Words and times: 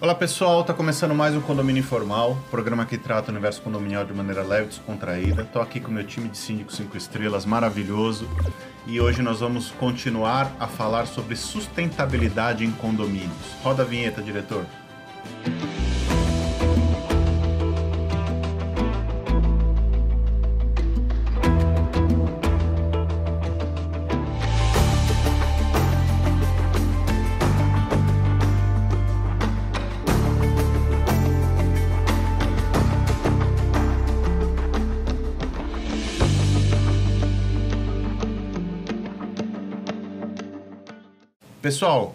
Olá 0.00 0.14
pessoal, 0.14 0.62
está 0.62 0.74
começando 0.74 1.14
mais 1.14 1.36
um 1.36 1.40
Condomínio 1.40 1.78
Informal, 1.78 2.36
programa 2.50 2.84
que 2.84 2.98
trata 2.98 3.28
o 3.28 3.30
universo 3.30 3.62
condominial 3.62 4.04
de 4.04 4.12
maneira 4.12 4.42
leve 4.42 4.64
e 4.64 4.68
descontraída. 4.70 5.42
Estou 5.42 5.62
aqui 5.62 5.78
com 5.78 5.88
o 5.88 5.94
meu 5.94 6.04
time 6.04 6.28
de 6.28 6.36
síndicos 6.36 6.74
5 6.76 6.96
estrelas 6.96 7.46
maravilhoso 7.46 8.28
e 8.88 9.00
hoje 9.00 9.22
nós 9.22 9.38
vamos 9.38 9.70
continuar 9.70 10.52
a 10.58 10.66
falar 10.66 11.06
sobre 11.06 11.36
sustentabilidade 11.36 12.64
em 12.64 12.72
condomínios. 12.72 13.54
Roda 13.62 13.82
a 13.82 13.86
vinheta, 13.86 14.20
diretor. 14.20 14.66
Pessoal, 41.74 42.14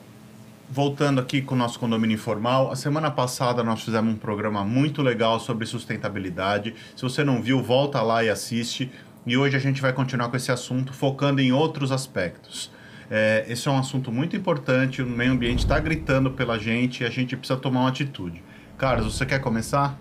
voltando 0.72 1.20
aqui 1.20 1.42
com 1.42 1.54
o 1.54 1.58
nosso 1.58 1.78
condomínio 1.78 2.16
informal, 2.16 2.72
a 2.72 2.78
semana 2.78 3.12
passada 3.12 3.62
nós 3.62 3.84
fizemos 3.84 4.14
um 4.14 4.18
programa 4.18 4.64
muito 4.64 5.02
legal 5.02 5.38
sobre 5.38 5.66
sustentabilidade. 5.66 6.74
Se 6.96 7.02
você 7.02 7.26
não 7.26 7.42
viu, 7.42 7.62
volta 7.62 8.02
lá 8.02 8.24
e 8.24 8.30
assiste. 8.30 8.90
E 9.28 9.36
hoje 9.36 9.58
a 9.58 9.60
gente 9.60 9.82
vai 9.82 9.92
continuar 9.92 10.30
com 10.30 10.38
esse 10.38 10.50
assunto, 10.50 10.94
focando 10.94 11.42
em 11.42 11.52
outros 11.52 11.92
aspectos. 11.92 12.72
É, 13.12 13.44
esse 13.50 13.68
é 13.68 13.72
um 13.72 13.78
assunto 13.78 14.14
muito 14.14 14.34
importante, 14.34 15.02
o 15.02 15.06
meio 15.06 15.34
ambiente 15.34 15.60
está 15.60 15.78
gritando 15.78 16.32
pela 16.32 16.58
gente 16.58 17.04
e 17.04 17.06
a 17.06 17.10
gente 17.10 17.36
precisa 17.36 17.60
tomar 17.60 17.82
uma 17.82 17.90
atitude. 17.90 18.42
Carlos, 18.78 19.14
você 19.14 19.26
quer 19.26 19.40
começar? 19.40 20.00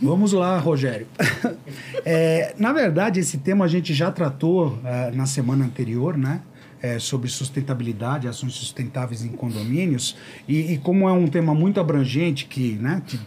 Vamos 0.00 0.32
lá, 0.32 0.58
Rogério. 0.58 1.06
é, 2.02 2.54
na 2.56 2.72
verdade, 2.72 3.20
esse 3.20 3.36
tema 3.36 3.66
a 3.66 3.68
gente 3.68 3.92
já 3.92 4.10
tratou 4.10 4.68
uh, 4.68 5.14
na 5.14 5.26
semana 5.26 5.66
anterior, 5.66 6.16
né? 6.16 6.40
É, 6.82 6.98
sobre 6.98 7.28
sustentabilidade, 7.28 8.28
ações 8.28 8.54
sustentáveis 8.54 9.24
em 9.24 9.28
condomínios, 9.28 10.16
e, 10.48 10.72
e, 10.72 10.78
como 10.78 11.08
é 11.08 11.12
um 11.12 11.26
tema 11.26 11.54
muito 11.54 11.80
abrangente, 11.80 12.46
que, 12.46 12.72
né, 12.74 13.02
que 13.06 13.18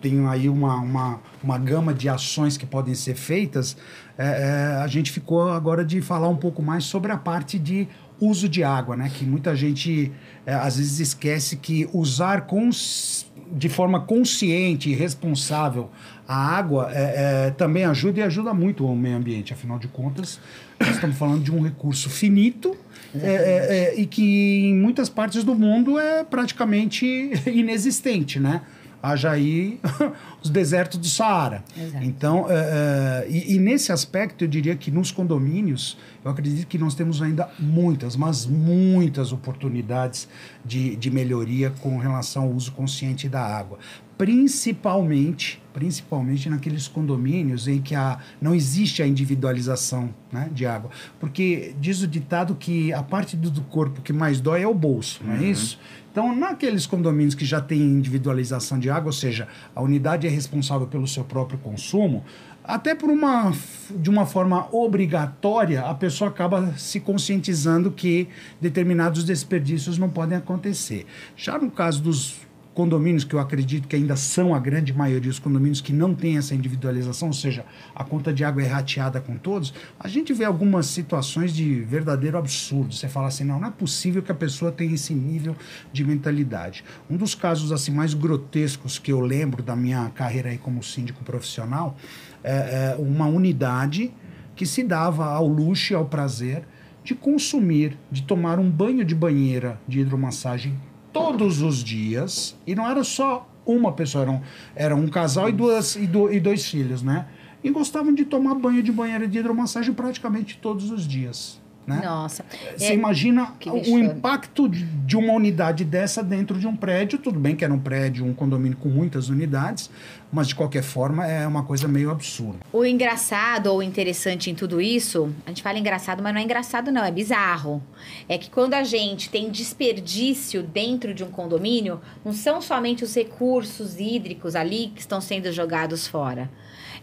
tem 0.00 0.26
aí 0.26 0.48
uma, 0.48 0.76
uma, 0.76 1.20
uma 1.42 1.58
gama 1.58 1.92
de 1.92 2.08
ações 2.08 2.56
que 2.56 2.66
podem 2.66 2.94
ser 2.94 3.14
feitas, 3.14 3.76
é, 4.16 4.26
é, 4.26 4.82
a 4.82 4.86
gente 4.86 5.10
ficou 5.10 5.50
agora 5.50 5.84
de 5.84 6.00
falar 6.00 6.28
um 6.28 6.36
pouco 6.36 6.62
mais 6.62 6.84
sobre 6.84 7.12
a 7.12 7.16
parte 7.16 7.58
de 7.58 7.88
uso 8.20 8.48
de 8.48 8.64
água, 8.64 8.96
né? 8.96 9.10
Que 9.12 9.24
muita 9.24 9.54
gente 9.54 10.12
é, 10.44 10.54
às 10.54 10.76
vezes 10.76 10.98
esquece 10.98 11.56
que 11.56 11.88
usar 11.92 12.42
cons 12.42 13.30
de 13.52 13.68
forma 13.68 14.00
consciente 14.00 14.90
e 14.90 14.94
responsável 14.94 15.90
a 16.26 16.36
água 16.36 16.90
é, 16.92 17.46
é, 17.46 17.50
também 17.52 17.84
ajuda 17.84 18.20
e 18.20 18.22
ajuda 18.22 18.52
muito 18.52 18.84
o 18.86 18.94
meio 18.94 19.16
ambiente. 19.16 19.52
Afinal 19.54 19.78
de 19.78 19.88
contas, 19.88 20.38
nós 20.78 20.90
estamos 20.90 21.16
falando 21.16 21.42
de 21.42 21.50
um 21.50 21.62
recurso 21.62 22.10
finito 22.10 22.76
é, 23.14 23.26
é, 23.26 23.94
é, 23.94 24.00
e 24.00 24.04
que 24.04 24.66
em 24.66 24.74
muitas 24.74 25.08
partes 25.08 25.42
do 25.42 25.54
mundo 25.54 25.98
é 25.98 26.22
praticamente 26.22 27.32
inexistente, 27.46 28.38
né? 28.38 28.60
Haja 29.02 29.30
aí 29.30 29.80
os 30.42 30.50
desertos 30.50 30.98
do 30.98 31.06
Saara. 31.06 31.62
Exato. 31.76 32.04
Então, 32.04 32.46
é, 32.48 33.24
é, 33.26 33.30
e, 33.30 33.54
e, 33.54 33.58
nesse 33.58 33.92
aspecto, 33.92 34.44
eu 34.44 34.48
diria 34.48 34.74
que 34.74 34.90
nos 34.90 35.10
condomínios, 35.10 35.96
eu 36.24 36.30
acredito 36.30 36.66
que 36.66 36.78
nós 36.78 36.94
temos 36.94 37.22
ainda 37.22 37.48
muitas, 37.58 38.16
mas 38.16 38.44
muitas 38.44 39.32
oportunidades 39.32 40.28
de, 40.64 40.96
de 40.96 41.10
melhoria 41.10 41.72
com 41.80 41.96
relação 41.98 42.44
ao 42.44 42.50
uso 42.50 42.72
consciente 42.72 43.28
da 43.28 43.40
água 43.40 43.78
principalmente, 44.18 45.62
principalmente 45.72 46.50
naqueles 46.50 46.88
condomínios 46.88 47.68
em 47.68 47.80
que 47.80 47.94
a, 47.94 48.18
não 48.42 48.52
existe 48.52 49.00
a 49.00 49.06
individualização 49.06 50.12
né, 50.32 50.50
de 50.52 50.66
água. 50.66 50.90
Porque 51.20 51.72
diz 51.80 52.02
o 52.02 52.08
ditado 52.08 52.56
que 52.56 52.92
a 52.92 53.02
parte 53.02 53.36
do, 53.36 53.62
corpo 53.62 54.02
que 54.02 54.12
mais 54.12 54.40
dói 54.40 54.62
é 54.62 54.66
o 54.66 54.74
bolso, 54.74 55.20
não 55.24 55.34
é 55.34 55.38
uhum. 55.38 55.44
isso? 55.44 55.78
Então, 56.10 56.34
naqueles 56.34 56.84
condomínios 56.84 57.36
que 57.36 57.44
já 57.44 57.60
têm 57.60 57.80
individualização 57.80 58.76
de 58.76 58.90
água, 58.90 59.10
ou 59.10 59.12
seja, 59.12 59.46
a 59.72 59.80
unidade 59.80 60.26
é 60.26 60.30
responsável 60.30 60.88
pelo 60.88 61.06
seu 61.06 61.22
próprio 61.22 61.58
consumo, 61.60 62.24
até 62.64 62.94
por 62.94 63.08
uma 63.08 63.52
de 63.90 64.10
uma 64.10 64.26
forma 64.26 64.68
obrigatória, 64.74 65.82
a 65.82 65.94
pessoa 65.94 66.28
acaba 66.28 66.74
se 66.76 66.98
conscientizando 66.98 67.90
que 67.90 68.28
determinados 68.60 69.22
desperdícios 69.22 69.96
não 69.96 70.10
podem 70.10 70.36
acontecer. 70.36 71.06
Já 71.36 71.56
no 71.56 71.70
caso 71.70 72.02
dos 72.02 72.47
condomínios 72.78 73.24
que 73.24 73.34
eu 73.34 73.40
acredito 73.40 73.88
que 73.88 73.96
ainda 73.96 74.14
são 74.14 74.54
a 74.54 74.58
grande 74.60 74.92
maioria 74.92 75.28
os 75.28 75.40
condomínios 75.40 75.80
que 75.80 75.92
não 75.92 76.14
têm 76.14 76.38
essa 76.38 76.54
individualização, 76.54 77.26
ou 77.26 77.34
seja, 77.34 77.64
a 77.92 78.04
conta 78.04 78.32
de 78.32 78.44
água 78.44 78.62
é 78.62 78.68
rateada 78.68 79.20
com 79.20 79.36
todos, 79.36 79.74
a 79.98 80.06
gente 80.06 80.32
vê 80.32 80.44
algumas 80.44 80.86
situações 80.86 81.52
de 81.52 81.80
verdadeiro 81.80 82.38
absurdo. 82.38 82.94
Você 82.94 83.08
fala 83.08 83.26
assim, 83.26 83.42
não, 83.42 83.58
não 83.58 83.66
é 83.66 83.70
possível 83.72 84.22
que 84.22 84.30
a 84.30 84.34
pessoa 84.34 84.70
tenha 84.70 84.94
esse 84.94 85.12
nível 85.12 85.56
de 85.92 86.04
mentalidade. 86.04 86.84
Um 87.10 87.16
dos 87.16 87.34
casos 87.34 87.72
assim 87.72 87.90
mais 87.90 88.14
grotescos 88.14 88.96
que 88.96 89.10
eu 89.10 89.18
lembro 89.18 89.60
da 89.60 89.74
minha 89.74 90.08
carreira 90.10 90.50
aí 90.50 90.56
como 90.56 90.80
síndico 90.80 91.24
profissional 91.24 91.96
é, 92.44 92.94
é 92.94 92.96
uma 92.96 93.26
unidade 93.26 94.14
que 94.54 94.64
se 94.64 94.84
dava 94.84 95.24
ao 95.24 95.48
luxo 95.48 95.94
e 95.94 95.96
ao 95.96 96.04
prazer 96.04 96.62
de 97.02 97.16
consumir, 97.16 97.98
de 98.08 98.22
tomar 98.22 98.60
um 98.60 98.70
banho 98.70 99.04
de 99.04 99.16
banheira 99.16 99.80
de 99.88 99.98
hidromassagem 99.98 100.78
todos 101.12 101.62
os 101.62 101.82
dias, 101.82 102.56
e 102.66 102.74
não 102.74 102.88
era 102.88 103.02
só 103.04 103.48
uma 103.66 103.92
pessoa, 103.92 104.22
eram, 104.22 104.42
era 104.74 104.96
um 104.96 105.08
casal 105.08 105.48
e, 105.48 105.52
duas, 105.52 105.96
e, 105.96 106.06
do, 106.06 106.32
e 106.32 106.40
dois 106.40 106.66
filhos, 106.66 107.02
né? 107.02 107.26
E 107.62 107.70
gostavam 107.70 108.14
de 108.14 108.24
tomar 108.24 108.54
banho 108.54 108.82
de 108.82 108.92
banheira 108.92 109.26
de 109.26 109.38
hidromassagem 109.38 109.92
praticamente 109.92 110.58
todos 110.58 110.90
os 110.90 111.06
dias. 111.06 111.60
Né? 111.88 112.02
Nossa. 112.04 112.44
Você 112.76 112.92
é, 112.92 112.94
imagina 112.94 113.54
o 113.66 113.98
impacto 113.98 114.68
de 114.68 115.16
uma 115.16 115.32
unidade 115.32 115.86
dessa 115.86 116.22
dentro 116.22 116.58
de 116.58 116.66
um 116.66 116.76
prédio. 116.76 117.18
Tudo 117.18 117.40
bem 117.40 117.56
que 117.56 117.64
era 117.64 117.72
um 117.72 117.78
prédio, 117.78 118.26
um 118.26 118.34
condomínio 118.34 118.76
com 118.76 118.90
muitas 118.90 119.30
unidades, 119.30 119.90
mas 120.30 120.48
de 120.48 120.54
qualquer 120.54 120.82
forma 120.82 121.26
é 121.26 121.46
uma 121.46 121.62
coisa 121.62 121.88
meio 121.88 122.10
absurda. 122.10 122.58
O 122.70 122.84
engraçado 122.84 123.68
ou 123.68 123.82
interessante 123.82 124.50
em 124.50 124.54
tudo 124.54 124.82
isso, 124.82 125.32
a 125.46 125.48
gente 125.48 125.62
fala 125.62 125.78
engraçado, 125.78 126.22
mas 126.22 126.34
não 126.34 126.40
é 126.42 126.44
engraçado, 126.44 126.92
não, 126.92 127.02
é 127.02 127.10
bizarro. 127.10 127.82
É 128.28 128.36
que 128.36 128.50
quando 128.50 128.74
a 128.74 128.84
gente 128.84 129.30
tem 129.30 129.50
desperdício 129.50 130.62
dentro 130.62 131.14
de 131.14 131.24
um 131.24 131.30
condomínio, 131.30 132.02
não 132.22 132.34
são 132.34 132.60
somente 132.60 133.02
os 133.02 133.14
recursos 133.14 133.98
hídricos 133.98 134.54
ali 134.54 134.92
que 134.94 135.00
estão 135.00 135.22
sendo 135.22 135.50
jogados 135.50 136.06
fora 136.06 136.50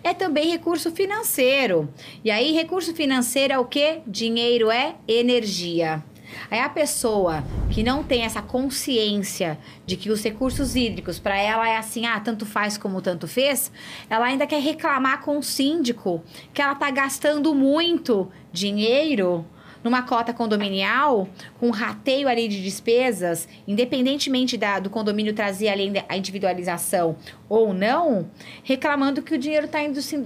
é 0.05 0.13
também 0.13 0.51
recurso 0.51 0.91
financeiro. 0.91 1.91
E 2.23 2.29
aí, 2.29 2.51
recurso 2.51 2.93
financeiro 2.93 3.53
é 3.53 3.57
o 3.57 3.65
que? 3.65 4.01
Dinheiro 4.05 4.69
é 4.69 4.93
energia. 5.07 6.03
Aí 6.51 6.59
a 6.59 6.69
pessoa 6.69 7.43
que 7.71 7.81
não 7.81 8.03
tem 8.03 8.21
essa 8.21 8.39
consciência 8.39 9.57
de 9.83 9.97
que 9.97 10.11
os 10.11 10.23
recursos 10.23 10.75
hídricos 10.75 11.17
para 11.17 11.35
ela 11.35 11.67
é 11.67 11.77
assim, 11.77 12.05
ah, 12.05 12.19
tanto 12.19 12.45
faz 12.45 12.77
como 12.77 13.01
tanto 13.01 13.27
fez, 13.27 13.71
ela 14.07 14.27
ainda 14.27 14.45
quer 14.45 14.61
reclamar 14.61 15.21
com 15.21 15.39
o 15.39 15.43
síndico 15.43 16.23
que 16.53 16.61
ela 16.61 16.73
está 16.73 16.91
gastando 16.91 17.55
muito 17.55 18.29
dinheiro 18.51 19.43
numa 19.85 20.01
cota 20.01 20.33
condominial, 20.33 21.29
com 21.59 21.67
um 21.67 21.71
rateio 21.71 22.27
ali 22.27 22.47
de 22.47 22.63
despesas, 22.63 23.47
independentemente 23.67 24.57
da, 24.57 24.79
do 24.79 24.89
condomínio 24.89 25.31
trazer 25.31 25.69
além 25.69 25.93
a 26.09 26.17
individualização 26.17 27.15
ou 27.47 27.71
não, 27.71 28.27
reclamando 28.63 29.21
que 29.21 29.35
o 29.35 29.37
dinheiro 29.37 29.67
está 29.67 29.77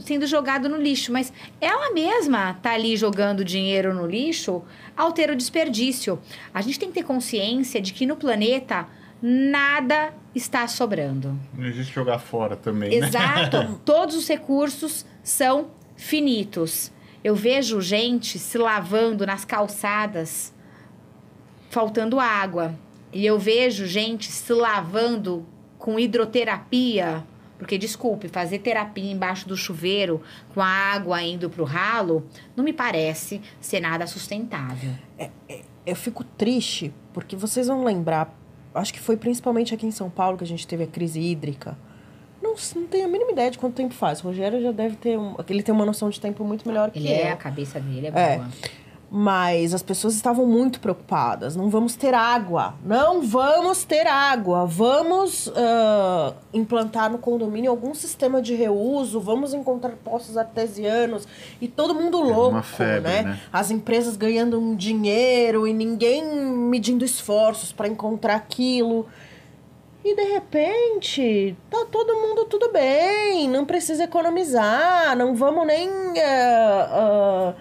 sendo 0.02 0.26
jogado 0.26 0.70
no 0.70 0.78
lixo. 0.78 1.12
Mas 1.12 1.34
ela 1.60 1.94
mesma 1.94 2.52
está 2.52 2.72
ali 2.72 2.96
jogando 2.96 3.44
dinheiro 3.44 3.94
no 3.94 4.08
lixo 4.08 4.64
ao 4.96 5.12
ter 5.12 5.30
o 5.30 5.36
desperdício. 5.36 6.18
A 6.54 6.62
gente 6.62 6.80
tem 6.80 6.88
que 6.88 6.96
ter 6.96 7.04
consciência 7.04 7.82
de 7.82 7.92
que 7.92 8.06
no 8.06 8.16
planeta 8.16 8.88
nada 9.22 10.14
está 10.34 10.66
sobrando. 10.70 11.38
Não 11.54 11.66
existe 11.66 11.94
jogar 11.94 12.20
fora 12.20 12.56
também. 12.56 12.98
Né? 12.98 13.08
Exato. 13.08 13.58
Né? 13.58 13.76
Todos 13.84 14.16
os 14.16 14.26
recursos 14.26 15.06
são 15.22 15.72
finitos. 15.98 16.94
Eu 17.24 17.36
vejo 17.36 17.82
gente 17.82 18.40
se 18.40 18.58
lavando 18.58 19.26
nas 19.26 19.44
calçadas, 19.44 20.54
faltando 21.70 22.20
água. 22.20 22.76
E 23.12 23.26
eu 23.26 23.38
vejo 23.38 23.86
gente 23.86 24.32
se 24.32 24.54
lavando 24.54 25.46
com 25.78 26.00
hidroterapia. 26.00 27.24
Porque, 27.58 27.78
desculpe, 27.78 28.30
fazer 28.30 28.60
terapia 28.60 29.12
embaixo 29.12 29.48
do 29.48 29.58
chuveiro 29.58 30.22
com 30.54 30.62
a 30.62 30.68
água 30.68 31.22
indo 31.22 31.50
para 31.50 31.62
o 31.62 31.66
ralo 31.66 32.26
não 32.56 32.64
me 32.64 32.72
parece 32.72 33.42
ser 33.60 33.82
nada 33.82 34.08
sustentável. 34.08 34.92
É, 35.18 35.30
é, 35.50 35.62
eu 35.86 35.96
fico 35.96 36.24
triste, 36.24 36.94
porque 37.14 37.36
vocês 37.36 37.68
vão 37.68 37.84
lembrar, 37.84 38.34
acho 38.74 38.94
que 38.94 39.00
foi 39.00 39.18
principalmente 39.18 39.74
aqui 39.74 39.86
em 39.86 39.92
São 39.92 40.10
Paulo 40.10 40.38
que 40.38 40.44
a 40.46 40.48
gente 40.48 40.66
teve 40.66 40.86
a 40.86 40.88
crise 40.88 41.20
hídrica 41.20 41.78
não, 42.50 42.82
não 42.82 42.88
tenho 42.88 43.06
a 43.06 43.08
mínima 43.08 43.32
ideia 43.32 43.52
de 43.52 43.58
quanto 43.58 43.76
tempo 43.76 43.94
faz. 43.94 44.22
O 44.22 44.28
Rogério 44.28 44.62
já 44.62 44.72
deve 44.72 44.96
ter. 44.96 45.18
Um, 45.18 45.36
ele 45.48 45.64
tem 45.64 45.74
uma 45.74 45.86
noção 45.86 46.10
de 46.10 46.20
tempo 46.20 46.44
muito 46.44 46.68
melhor 46.68 46.92
que 46.92 47.00
ele 47.00 47.12
é, 47.12 47.32
a 47.32 47.38
cabeça 47.38 47.80
dele 47.80 48.08
é 48.08 48.12
boa. 48.12 48.24
É. 48.24 48.42
Mas 49.12 49.74
as 49.74 49.82
pessoas 49.82 50.14
estavam 50.14 50.46
muito 50.46 50.80
preocupadas. 50.80 51.56
Não 51.56 51.68
vamos 51.68 51.96
ter 51.96 52.14
água. 52.14 52.76
Não 52.86 53.24
vamos 53.24 53.84
ter 53.84 54.06
água. 54.06 54.68
Vamos 54.68 55.52
ah, 55.56 56.36
implantar 56.54 57.12
no 57.12 57.18
condomínio 57.18 57.72
algum 57.72 57.96
sistema 57.96 58.40
de 58.40 58.54
reuso. 58.54 59.20
Vamos 59.20 59.52
encontrar 59.52 59.94
poços 60.04 60.38
artesianos. 60.38 61.28
E 61.60 61.68
todo 61.68 61.96
mundo 61.96 62.20
uma 62.20 62.36
louco, 62.36 62.62
febre, 62.62 63.10
né? 63.10 63.22
né? 63.24 63.40
As 63.52 63.72
empresas 63.72 64.16
ganhando 64.16 64.60
um 64.60 64.76
dinheiro 64.76 65.68
e 65.68 65.74
ninguém 65.74 66.24
medindo 66.24 67.04
esforços 67.04 67.72
para 67.72 67.88
encontrar 67.88 68.36
aquilo. 68.36 69.08
E 70.12 70.16
de 70.16 70.24
repente, 70.24 71.56
tá 71.70 71.86
todo 71.92 72.16
mundo 72.16 72.46
tudo 72.46 72.72
bem, 72.72 73.48
não 73.48 73.64
precisa 73.64 74.06
economizar, 74.06 75.16
não 75.16 75.36
vamos 75.36 75.68
nem 75.68 75.88
ah, 76.20 76.90
ah, 76.92 77.54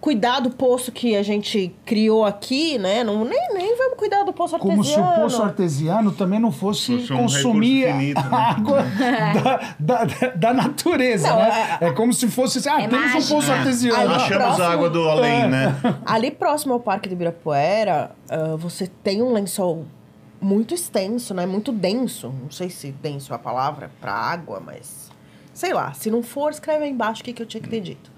cuidar 0.00 0.38
do 0.38 0.50
poço 0.50 0.92
que 0.92 1.16
a 1.16 1.22
gente 1.24 1.74
criou 1.84 2.24
aqui, 2.24 2.78
né? 2.78 3.02
Não, 3.02 3.24
nem, 3.24 3.54
nem 3.54 3.76
vamos 3.76 3.98
cuidar 3.98 4.22
do 4.22 4.32
poço 4.32 4.54
artesiano. 4.54 4.82
Como 4.84 4.84
se 4.84 5.00
o 5.00 5.20
poço 5.22 5.42
artesiano 5.42 6.12
também 6.12 6.38
não 6.38 6.52
fosse 6.52 6.96
Fosse 7.00 7.12
um 7.12 7.16
consumir 7.16 7.86
finito, 7.92 8.20
né? 8.20 8.28
a 8.30 8.50
água 8.52 8.84
da, 9.80 10.04
da, 10.04 10.28
da 10.36 10.54
natureza, 10.54 11.28
Não, 11.28 11.38
né? 11.38 11.78
É, 11.80 11.90
como 11.92 12.12
se 12.12 12.28
fosse 12.28 12.58
assim, 12.58 12.68
ah, 12.68 12.82
É 12.82 12.86
temos 12.86 13.12
mágico. 13.14 13.32
um 13.34 13.36
poço 13.38 13.50
Aí, 13.50 13.58
artesiano. 13.58 14.12
ó, 14.12 14.14
Achamos 14.14 14.44
próximo- 14.44 14.64
água 14.68 14.90
do 14.90 15.08
além, 15.08 15.48
né? 15.48 15.74
Ali 16.06 16.30
próximo 16.30 16.74
ao 16.74 16.78
Parque 16.80 17.08
de 17.08 17.16
Ibirapuera, 17.16 18.12
ah, 18.30 18.54
você 18.56 18.86
tem 19.02 19.20
um 19.22 19.32
lençol 19.32 19.86
muito 20.40 20.74
extenso, 20.74 21.32
né? 21.34 21.46
Muito 21.46 21.72
denso. 21.72 22.32
Não 22.42 22.50
sei 22.50 22.68
se 22.70 22.92
denso 22.92 23.32
é 23.32 23.36
a 23.36 23.38
palavra 23.38 23.90
para 24.00 24.12
água, 24.12 24.60
mas 24.64 25.10
sei 25.54 25.72
lá. 25.72 25.92
Se 25.94 26.10
não 26.10 26.22
for, 26.22 26.50
escreve 26.50 26.84
aí 26.84 26.90
embaixo 26.90 27.22
o 27.22 27.24
que, 27.24 27.32
que 27.32 27.42
eu 27.42 27.46
tinha 27.46 27.62
que 27.62 27.68
ter 27.68 27.80
dito. 27.80 28.10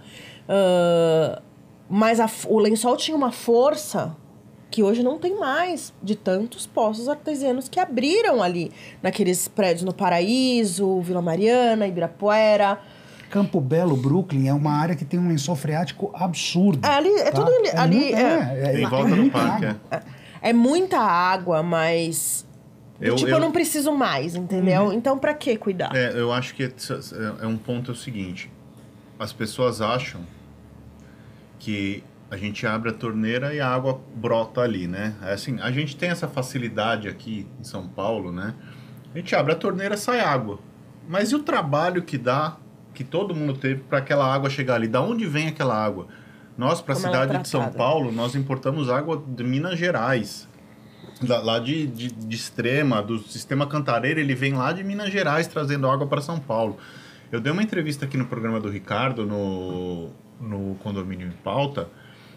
Ah, 0.48 1.40
mas 1.88 2.20
a 2.20 2.28
o 2.46 2.58
lençol 2.58 2.96
tinha 2.96 3.16
uma 3.16 3.32
força 3.32 4.16
que 4.70 4.82
hoje 4.82 5.02
não 5.02 5.18
tem 5.18 5.38
mais 5.38 5.94
de 6.02 6.14
tantos 6.14 6.66
poços 6.66 7.08
artesianos 7.08 7.68
que 7.70 7.80
abriram 7.80 8.42
ali 8.42 8.70
naqueles 9.02 9.48
prédios 9.48 9.82
no 9.82 9.94
Paraíso, 9.94 11.00
Vila 11.00 11.22
Mariana, 11.22 11.86
Ibirapuera. 11.86 12.78
Campo 13.30 13.60
Belo, 13.60 13.96
Brooklyn, 13.96 14.48
é 14.48 14.54
uma 14.54 14.72
área 14.72 14.94
que 14.94 15.04
tem 15.04 15.18
um 15.20 15.28
lençol 15.28 15.54
freático 15.56 16.10
absurdo. 16.14 16.86
É, 16.86 16.90
ali- 16.90 17.08
é 17.14 17.30
tá? 17.30 17.42
tudo 17.42 17.50
ali- 17.50 17.70
ali, 17.76 17.96
muito- 17.98 18.16
é- 18.16 18.80
Em 18.82 18.86
volta 18.86 19.08
do 19.10 19.16
muita 19.16 19.38
parque, 19.38 19.76
é. 19.90 20.02
É 20.42 20.52
muita 20.52 20.98
água, 20.98 21.62
mas. 21.62 22.46
Eu- 23.00 23.14
tipo, 23.14 23.28
eu... 23.28 23.36
eu- 23.36 23.40
não 23.40 23.52
preciso 23.52 23.92
mais, 23.92 24.34
entendeu? 24.34 24.92
Então, 24.92 25.18
pra 25.18 25.32
que 25.34 25.56
cuidar? 25.56 25.94
É, 25.94 26.12
eu 26.18 26.32
acho 26.32 26.54
que 26.54 26.64
é, 26.64 26.72
é 27.42 27.46
um 27.46 27.56
ponto 27.56 27.90
é 27.90 27.94
o 27.94 27.96
seguinte: 27.96 28.50
as 29.18 29.32
pessoas 29.32 29.80
acham 29.80 30.22
que 31.58 32.02
a 32.30 32.36
gente 32.36 32.66
abre 32.66 32.90
a 32.90 32.92
torneira 32.92 33.54
e 33.54 33.60
a 33.60 33.68
água 33.68 34.00
brota 34.14 34.60
ali, 34.60 34.86
né? 34.86 35.14
É 35.22 35.32
assim, 35.32 35.58
a 35.60 35.70
gente 35.70 35.96
tem 35.96 36.10
essa 36.10 36.28
facilidade 36.28 37.08
aqui 37.08 37.46
em 37.58 37.64
São 37.64 37.86
Paulo, 37.88 38.30
né? 38.30 38.54
A 39.14 39.18
gente 39.18 39.34
abre 39.34 39.52
a 39.52 39.56
torneira 39.56 39.96
sai 39.96 40.20
água. 40.20 40.58
Mas 41.08 41.30
e 41.32 41.34
o 41.34 41.38
trabalho 41.42 42.02
que 42.02 42.18
dá, 42.18 42.58
que 42.92 43.02
todo 43.02 43.34
mundo 43.34 43.54
teve 43.54 43.80
para 43.80 43.98
aquela 43.98 44.32
água 44.32 44.50
chegar 44.50 44.74
ali? 44.74 44.86
Da 44.86 45.00
onde 45.00 45.24
vem 45.24 45.48
aquela 45.48 45.74
água? 45.74 46.06
Nós, 46.58 46.82
para 46.82 46.94
a 46.94 46.98
é 46.98 47.00
cidade 47.00 47.38
de 47.38 47.48
São. 47.48 47.70
Paulo, 47.70 48.10
nós 48.10 48.34
importamos 48.34 48.90
água 48.90 49.22
de 49.26 49.44
Minas 49.44 49.78
Gerais. 49.78 50.48
Da- 51.22 51.40
lá 51.40 51.60
de, 51.60 51.86
de, 51.86 52.10
de 52.10 52.36
Extrema, 52.36 53.00
do 53.00 53.18
sistema 53.20 53.64
Cantareira, 53.66 54.20
ele 54.20 54.34
vem 54.34 54.54
lá 54.54 54.72
de 54.72 54.82
Minas 54.82 55.10
Gerais 55.12 55.46
trazendo 55.46 55.88
água 55.88 56.06
para 56.06 56.20
São 56.20 56.38
Paulo. 56.40 56.76
Eu 57.30 57.40
dei 57.40 57.52
uma 57.52 57.62
entrevista 57.62 58.04
aqui 58.06 58.16
no 58.16 58.26
programa 58.26 58.58
do 58.58 58.68
Ricardo, 58.68 59.24
no, 59.24 60.10
no 60.40 60.74
Condomínio 60.76 61.28
em 61.28 61.32
Pauta, 61.44 61.88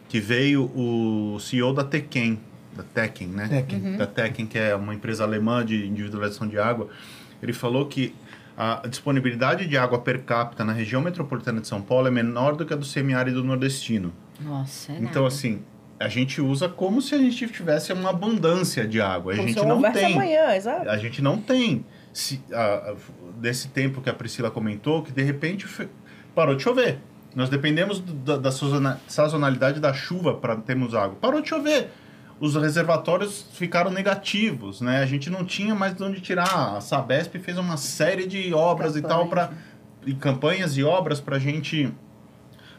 que 0.07 0.19
veio 0.19 0.65
o 0.75 1.39
CEO 1.39 1.74
da 1.74 1.83
Tequen, 1.83 2.39
da 2.75 2.83
Tequen, 2.83 3.27
né? 3.27 3.47
Tequen. 3.47 3.97
Da 3.97 4.06
Tequen, 4.06 4.45
que 4.45 4.57
é 4.59 4.75
uma 4.75 4.94
empresa 4.94 5.24
alemã 5.24 5.65
de 5.65 5.88
individualização 5.88 6.47
de 6.47 6.59
água. 6.59 6.89
Ele 7.41 7.53
falou 7.53 7.88
que 7.88 8.13
a 8.63 8.88
disponibilidade 8.88 9.66
de 9.66 9.75
água 9.75 9.98
per 10.00 10.22
capita 10.24 10.63
na 10.63 10.72
região 10.72 11.02
metropolitana 11.02 11.60
de 11.62 11.68
São 11.68 11.81
Paulo 11.81 12.08
é 12.08 12.12
menor 12.12 12.56
do 12.56 12.63
que 12.63 12.72
a 12.74 12.75
do 12.75 12.86
semiárido 12.86 13.44
nordestino. 13.44 14.13
Nossa, 14.40 14.92
é 14.92 14.96
Então, 14.98 15.24
nada. 15.24 15.28
assim, 15.28 15.63
a 16.00 16.08
gente 16.08 16.40
usa 16.40 16.69
como 16.69 17.02
se 17.02 17.16
a 17.16 17.18
gente 17.18 17.48
tivesse 17.48 17.92
uma 17.92 18.12
abundância 18.12 18.88
de 18.88 19.02
água. 19.02 19.34
A 19.34 19.36
Como 19.36 19.48
gente 19.48 19.60
se 19.60 19.66
não 19.66 19.81
tem. 19.92 20.13
amanhã, 20.13 20.56
exato. 20.56 20.88
A 20.90 20.98
gente 20.98 21.22
não 21.24 21.38
tem. 21.42 21.84
Se, 22.13 22.40
a- 22.54 22.92
a- 22.92 22.96
desse 23.38 23.69
tempo 23.69 24.00
que 24.02 24.10
a 24.10 24.13
Priscila 24.13 24.52
comentou, 24.52 25.02
que 25.02 25.12
de 25.12 25.24
repente 25.24 25.66
parou 26.36 26.56
de 26.56 26.62
chover. 26.62 27.00
Nós 27.36 27.50
dependemos 27.50 28.00
da, 28.00 28.38
da 28.38 28.52
sazona- 28.52 29.00
sazonalidade 29.08 29.80
da 29.80 29.92
chuva 29.94 30.36
para 30.36 30.56
termos 30.58 30.94
água. 30.94 31.18
Parou 31.19 31.42
de 31.42 31.50
chover. 31.50 31.90
Os 32.41 32.55
reservatórios 32.55 33.45
ficaram 33.53 33.91
negativos, 33.91 34.81
né? 34.81 34.97
A 35.01 35.05
gente 35.05 35.29
não 35.29 35.45
tinha 35.45 35.75
mais 35.75 35.93
de 35.95 36.03
onde 36.03 36.19
tirar. 36.19 36.75
A 36.75 36.81
Sabesp 36.81 37.38
fez 37.38 37.57
uma 37.57 37.77
série 37.77 38.25
de 38.27 38.51
obras 38.53 38.95
e 38.95 39.01
tal 39.01 39.27
para 39.27 39.51
e 40.05 40.13
campanhas 40.15 40.75
e 40.75 40.83
obras 40.83 41.21
para 41.21 41.38
gente 41.38 41.93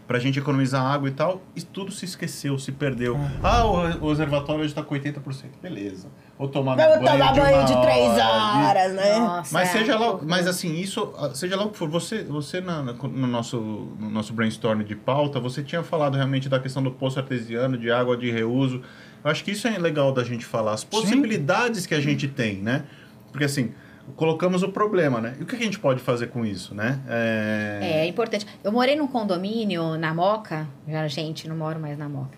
pra 0.07 0.19
gente 0.19 0.39
economizar 0.39 0.85
água 0.85 1.09
e 1.09 1.13
tal, 1.13 1.41
e 1.57 1.63
tudo 1.63 1.91
se 1.93 2.05
esqueceu, 2.05 2.59
se 2.59 2.73
perdeu. 2.73 3.19
Ah, 3.43 3.65
o, 3.65 4.07
o 4.07 4.09
reservatório 4.11 4.63
hoje 4.65 4.75
tá 4.75 4.83
com 4.83 4.95
80%. 4.95 5.23
Beleza. 5.63 6.09
Vou 6.37 6.49
tomar 6.49 6.77
meu 6.77 6.87
Vamos 6.87 7.09
tomar 7.11 7.33
banho 7.33 7.57
uma 7.59 7.65
de 7.65 7.81
três 7.81 8.11
hora, 8.11 8.69
horas, 8.69 8.93
né? 8.95 9.19
Nossa, 9.19 9.55
mas 9.55 9.69
é. 9.69 9.73
seja 9.73 9.99
lá, 9.99 10.19
mas 10.23 10.47
assim, 10.49 10.75
isso, 10.75 11.15
ah, 11.17 11.31
seja 11.33 11.57
lá 11.57 11.65
o 11.65 11.71
que 11.71 11.79
for, 11.79 11.89
você, 11.89 12.25
você 12.25 12.61
na- 12.61 12.83
no, 12.83 13.27
nosso, 13.27 13.59
no 13.99 14.11
nosso 14.11 14.33
brainstorm 14.33 14.83
de 14.83 14.97
pauta, 14.97 15.39
você 15.39 15.63
tinha 15.63 15.83
falado 15.83 16.17
realmente 16.17 16.49
da 16.49 16.59
questão 16.59 16.83
do 16.83 16.91
poço 16.91 17.19
artesiano, 17.19 17.79
de 17.79 17.91
água 17.91 18.17
de 18.17 18.31
reuso. 18.31 18.83
Eu 19.25 19.31
acho 19.31 19.45
que 19.45 19.51
isso 19.53 19.69
é 19.69 19.79
legal 19.79 20.13
da 20.13 20.25
gente 20.25 20.45
falar, 20.45 20.73
as 20.73 20.85
possibilidades 20.85 21.87
que 21.87 21.95
a 21.95 22.01
gente 22.01 22.27
tem, 22.29 22.57
né? 22.57 22.85
Porque 23.31 23.45
assim, 23.45 23.73
colocamos 24.17 24.63
o 24.63 24.69
problema, 24.71 25.21
né? 25.21 25.37
E 25.39 25.43
o 25.43 25.47
que 25.47 25.55
a 25.55 25.59
gente 25.59 25.79
pode 25.79 26.01
fazer 26.01 26.27
com 26.29 26.45
isso, 26.45 26.75
né? 26.75 27.01
É... 27.09 27.79
É 28.03 28.07
importante. 28.07 28.47
Eu 28.65 28.73
morei 28.73 28.97
num 28.97 29.07
condomínio 29.07 29.97
na 29.97 30.13
Moca, 30.13 30.67
já, 30.89 31.07
gente, 31.09 31.49
não 31.49 31.57
moro 31.57 31.79
mais 31.79 31.97
na 31.97 32.09
Moca. 32.09 32.37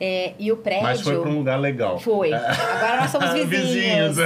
É, 0.00 0.34
e 0.40 0.50
o 0.50 0.56
prédio. 0.56 0.82
Mas 0.82 1.00
foi 1.02 1.20
para 1.20 1.30
um 1.30 1.38
lugar 1.38 1.56
legal. 1.58 2.00
Foi. 2.00 2.32
Agora 2.34 3.00
nós 3.02 3.10
somos 3.12 3.32
vizinhos. 3.46 4.16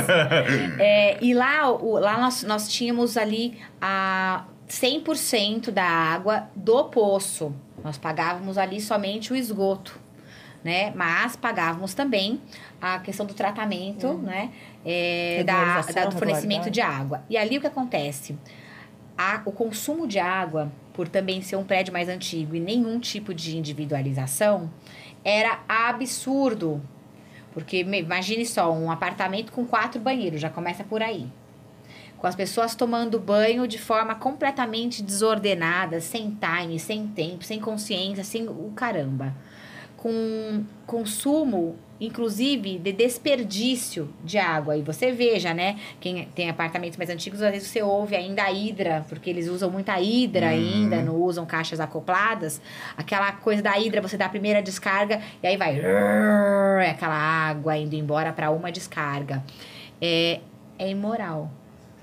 É, 0.78 1.19
e 1.22 1.34
lá, 1.34 1.70
o- 1.70 1.99
lá 1.99 2.19
nós, 2.19 2.43
nós 2.43 2.69
tínhamos 2.69 3.19
ali 3.19 3.58
a 3.81 4.44
100% 4.66 5.70
da 5.70 5.84
água 5.84 6.44
do 6.56 6.84
poço. 6.84 7.55
Nós 7.84 7.99
pagávamos 7.99 8.56
ali 8.58 8.81
somente 8.81 9.32
o 9.32 9.37
esgoto, 9.37 10.00
né? 10.64 10.93
Mas 10.94 11.37
pagávamos 11.37 11.94
também 11.94 12.40
a 12.81 12.99
questão 12.99 13.25
do 13.26 13.34
tratamento, 13.34 14.14
né? 14.22 14.50
É, 14.84 15.37
da, 15.44 15.55
da- 15.94 16.05
do 16.10 16.16
fornecimento 16.19 16.70
de 16.70 16.81
água. 16.81 17.22
E 17.31 17.37
ali 17.37 17.58
o 17.58 17.60
que 17.60 17.66
acontece? 17.66 18.36
A- 19.17 19.43
o 19.44 19.53
consumo 19.53 20.06
de 20.06 20.19
água, 20.19 20.70
por 20.93 21.08
também 21.08 21.43
ser 21.43 21.56
um 21.56 21.65
prédio 21.65 21.93
mais 21.93 22.08
antigo 22.08 22.55
e 22.55 22.60
nenhum 22.60 22.98
tipo 23.00 23.32
de 23.34 23.56
individualização, 23.56 24.70
era 25.24 25.60
absurdo. 25.69 26.81
Porque 27.53 27.79
imagine 27.81 28.44
só, 28.46 28.72
um 28.72 28.91
apartamento 28.91 29.50
com 29.53 29.65
quatro 29.65 30.00
banheiros, 30.00 30.41
já 30.41 30.48
começa 30.50 30.84
por 30.84 31.03
aí. 31.03 31.27
Com 32.19 32.27
as 32.27 32.34
pessoas 32.34 32.74
tomando 32.74 33.19
banho 33.19 33.67
de 33.67 33.79
forma 33.79 34.15
completamente 34.15 35.03
desordenada, 35.03 36.00
sem 36.00 36.36
time, 36.36 36.79
sem 36.79 37.06
tempo, 37.08 37.44
sem 37.44 37.60
consciência, 37.60 38.22
sem 38.24 38.48
o 38.48 38.72
caramba. 38.74 39.34
Com 39.98 40.64
consumo, 40.86 41.76
inclusive, 42.00 42.78
de 42.78 42.93
desperdício 42.93 44.08
de 44.24 44.38
água. 44.38 44.76
E 44.76 44.82
você 44.82 45.10
veja, 45.12 45.52
né? 45.52 45.78
Quem 46.00 46.24
tem 46.34 46.48
apartamentos 46.48 46.96
mais 46.96 47.10
antigos, 47.10 47.43
às 47.43 47.50
vezes 47.50 47.69
você 47.69 47.82
ouve 47.82 48.14
ainda 48.14 48.44
a 48.44 48.52
hidra, 48.52 49.05
porque 49.08 49.28
eles 49.28 49.48
usam 49.48 49.70
muita 49.70 50.00
hidra 50.00 50.48
ainda, 50.48 51.02
não 51.02 51.17
usam 51.17 51.44
caixas 51.44 51.81
acopladas. 51.81 52.62
Aquela 52.96 53.32
coisa 53.32 53.60
da 53.60 53.76
hidra, 53.78 54.00
você 54.00 54.17
dá 54.17 54.26
a 54.26 54.31
primeira 54.31 54.62
descarga 54.62 55.20
e 55.43 55.46
aí 55.46 55.56
vai 55.56 55.78
é 55.78 56.90
aquela 56.90 57.17
água 57.17 57.76
indo 57.76 57.94
embora 57.94 58.32
para 58.32 58.50
uma 58.50 58.70
descarga. 58.70 59.43
É, 60.00 60.40
é 60.78 60.88
imoral. 60.88 61.50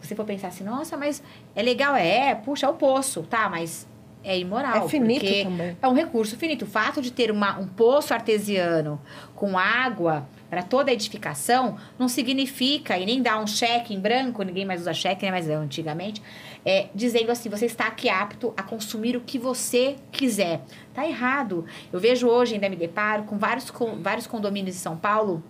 Se 0.01 0.09
você 0.09 0.15
for 0.15 0.25
pensar 0.25 0.49
assim, 0.49 0.63
nossa, 0.63 0.97
mas 0.97 1.23
é 1.55 1.63
legal, 1.63 1.95
é, 1.95 2.35
puxa, 2.35 2.67
é 2.67 2.69
o 2.69 2.73
poço, 2.73 3.23
tá, 3.23 3.49
mas 3.49 3.87
é 4.25 4.37
imoral. 4.37 4.85
É 4.85 4.89
finito 4.89 5.21
porque 5.21 5.43
também. 5.43 5.77
É 5.81 5.87
um 5.87 5.93
recurso 5.93 6.35
finito. 6.35 6.63
O 6.63 6.67
fato 6.67 7.01
de 7.01 7.11
ter 7.11 7.31
uma, 7.31 7.59
um 7.59 7.67
poço 7.67 8.13
artesiano 8.13 8.99
com 9.35 9.57
água 9.57 10.27
para 10.49 10.63
toda 10.63 10.89
a 10.89 10.93
edificação 10.93 11.77
não 11.97 12.07
significa, 12.07 12.97
e 12.97 13.05
nem 13.05 13.21
dá 13.21 13.39
um 13.39 13.47
cheque 13.47 13.93
em 13.93 13.99
branco, 13.99 14.41
ninguém 14.43 14.65
mais 14.65 14.81
usa 14.81 14.93
cheque, 14.93 15.25
né, 15.25 15.31
mas 15.31 15.49
antigamente, 15.49 16.21
é, 16.63 16.87
dizendo 16.95 17.31
assim, 17.31 17.49
você 17.49 17.65
está 17.65 17.87
aqui 17.87 18.09
apto 18.09 18.53
a 18.55 18.63
consumir 18.63 19.15
o 19.15 19.21
que 19.21 19.37
você 19.37 19.95
quiser. 20.11 20.61
Tá 20.93 21.05
errado. 21.05 21.65
Eu 21.91 21.99
vejo 21.99 22.27
hoje, 22.27 22.55
ainda 22.55 22.69
me 22.69 22.75
deparo, 22.75 23.23
com 23.23 23.37
vários, 23.37 23.69
com 23.69 24.01
vários 24.01 24.27
condomínios 24.27 24.75
de 24.75 24.81
São 24.81 24.95
Paulo 24.97 25.43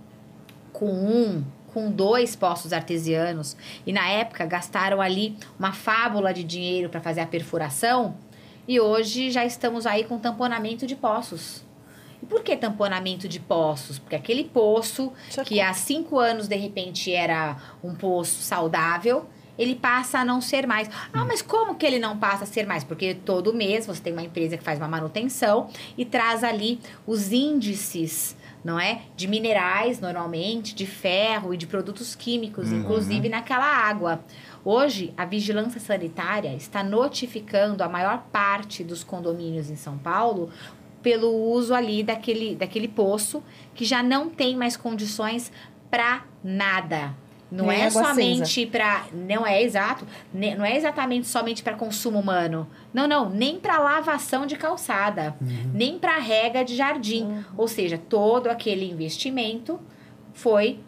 com 0.73 0.91
um, 0.91 1.43
com 1.73 1.89
dois 1.89 2.35
poços 2.35 2.73
artesianos 2.73 3.55
e 3.85 3.93
na 3.93 4.07
época 4.09 4.45
gastaram 4.45 5.01
ali 5.01 5.37
uma 5.57 5.71
fábula 5.71 6.33
de 6.33 6.43
dinheiro 6.43 6.89
para 6.89 6.99
fazer 6.99 7.21
a 7.21 7.27
perfuração 7.27 8.15
e 8.67 8.79
hoje 8.79 9.31
já 9.31 9.45
estamos 9.45 9.85
aí 9.85 10.03
com 10.03 10.17
tamponamento 10.17 10.87
de 10.87 10.95
poços. 10.95 11.63
E 12.21 12.25
por 12.25 12.41
que 12.41 12.55
tamponamento 12.55 13.27
de 13.27 13.39
poços? 13.39 13.99
Porque 13.99 14.15
aquele 14.15 14.45
poço 14.45 15.11
que 15.45 15.61
há 15.61 15.73
cinco 15.73 16.17
anos, 16.17 16.47
de 16.47 16.55
repente, 16.55 17.13
era 17.13 17.57
um 17.83 17.93
poço 17.93 18.41
saudável, 18.41 19.27
ele 19.57 19.75
passa 19.75 20.19
a 20.19 20.25
não 20.25 20.41
ser 20.41 20.67
mais. 20.67 20.89
Ah, 21.13 21.25
mas 21.25 21.41
como 21.41 21.75
que 21.75 21.85
ele 21.85 21.99
não 21.99 22.17
passa 22.17 22.43
a 22.43 22.47
ser 22.47 22.65
mais? 22.65 22.83
Porque 22.83 23.13
todo 23.13 23.53
mês 23.53 23.85
você 23.85 24.01
tem 24.01 24.13
uma 24.13 24.23
empresa 24.23 24.57
que 24.57 24.63
faz 24.63 24.79
uma 24.79 24.87
manutenção 24.87 25.69
e 25.97 26.03
traz 26.03 26.43
ali 26.43 26.79
os 27.05 27.31
índices, 27.31 28.35
não 28.65 28.79
é? 28.79 29.03
De 29.15 29.27
minerais, 29.27 30.01
normalmente, 30.01 30.73
de 30.73 30.87
ferro 30.87 31.53
e 31.53 31.57
de 31.57 31.67
produtos 31.67 32.15
químicos, 32.15 32.71
Uhum. 32.71 32.79
inclusive 32.79 33.29
naquela 33.29 33.63
água. 33.67 34.19
Hoje, 34.65 35.13
a 35.15 35.23
vigilância 35.23 35.79
sanitária 35.79 36.53
está 36.55 36.83
notificando 36.83 37.83
a 37.83 37.87
maior 37.87 38.23
parte 38.31 38.83
dos 38.83 39.03
condomínios 39.03 39.69
em 39.69 39.75
São 39.75 39.99
Paulo 39.99 40.49
pelo 41.03 41.31
uso 41.31 41.75
ali 41.75 42.01
daquele, 42.01 42.55
daquele 42.55 42.87
poço 42.87 43.43
que 43.75 43.85
já 43.85 44.01
não 44.01 44.27
tem 44.27 44.55
mais 44.57 44.75
condições 44.75 45.51
para 45.91 46.25
nada. 46.43 47.13
Não 47.55 47.67
Nem 47.67 47.81
é 47.81 47.87
água 47.87 48.03
somente 48.03 48.65
para, 48.65 49.05
não 49.13 49.47
é 49.47 49.63
exato, 49.63 50.05
não 50.33 50.65
é 50.65 50.75
exatamente 50.75 51.25
somente 51.27 51.63
para 51.63 51.73
consumo 51.73 52.19
humano. 52.19 52.67
Não, 52.93 53.07
não, 53.07 53.29
nem 53.29 53.57
para 53.57 53.79
lavação 53.79 54.45
de 54.45 54.57
calçada, 54.57 55.35
nem 55.73 55.97
para 55.97 56.17
rega 56.17 56.65
de 56.65 56.75
jardim. 56.75 57.45
Ou 57.57 57.67
seja, 57.67 57.97
todo 57.97 58.47
aquele 58.47 58.89
investimento 58.89 59.79
foi 60.33 60.79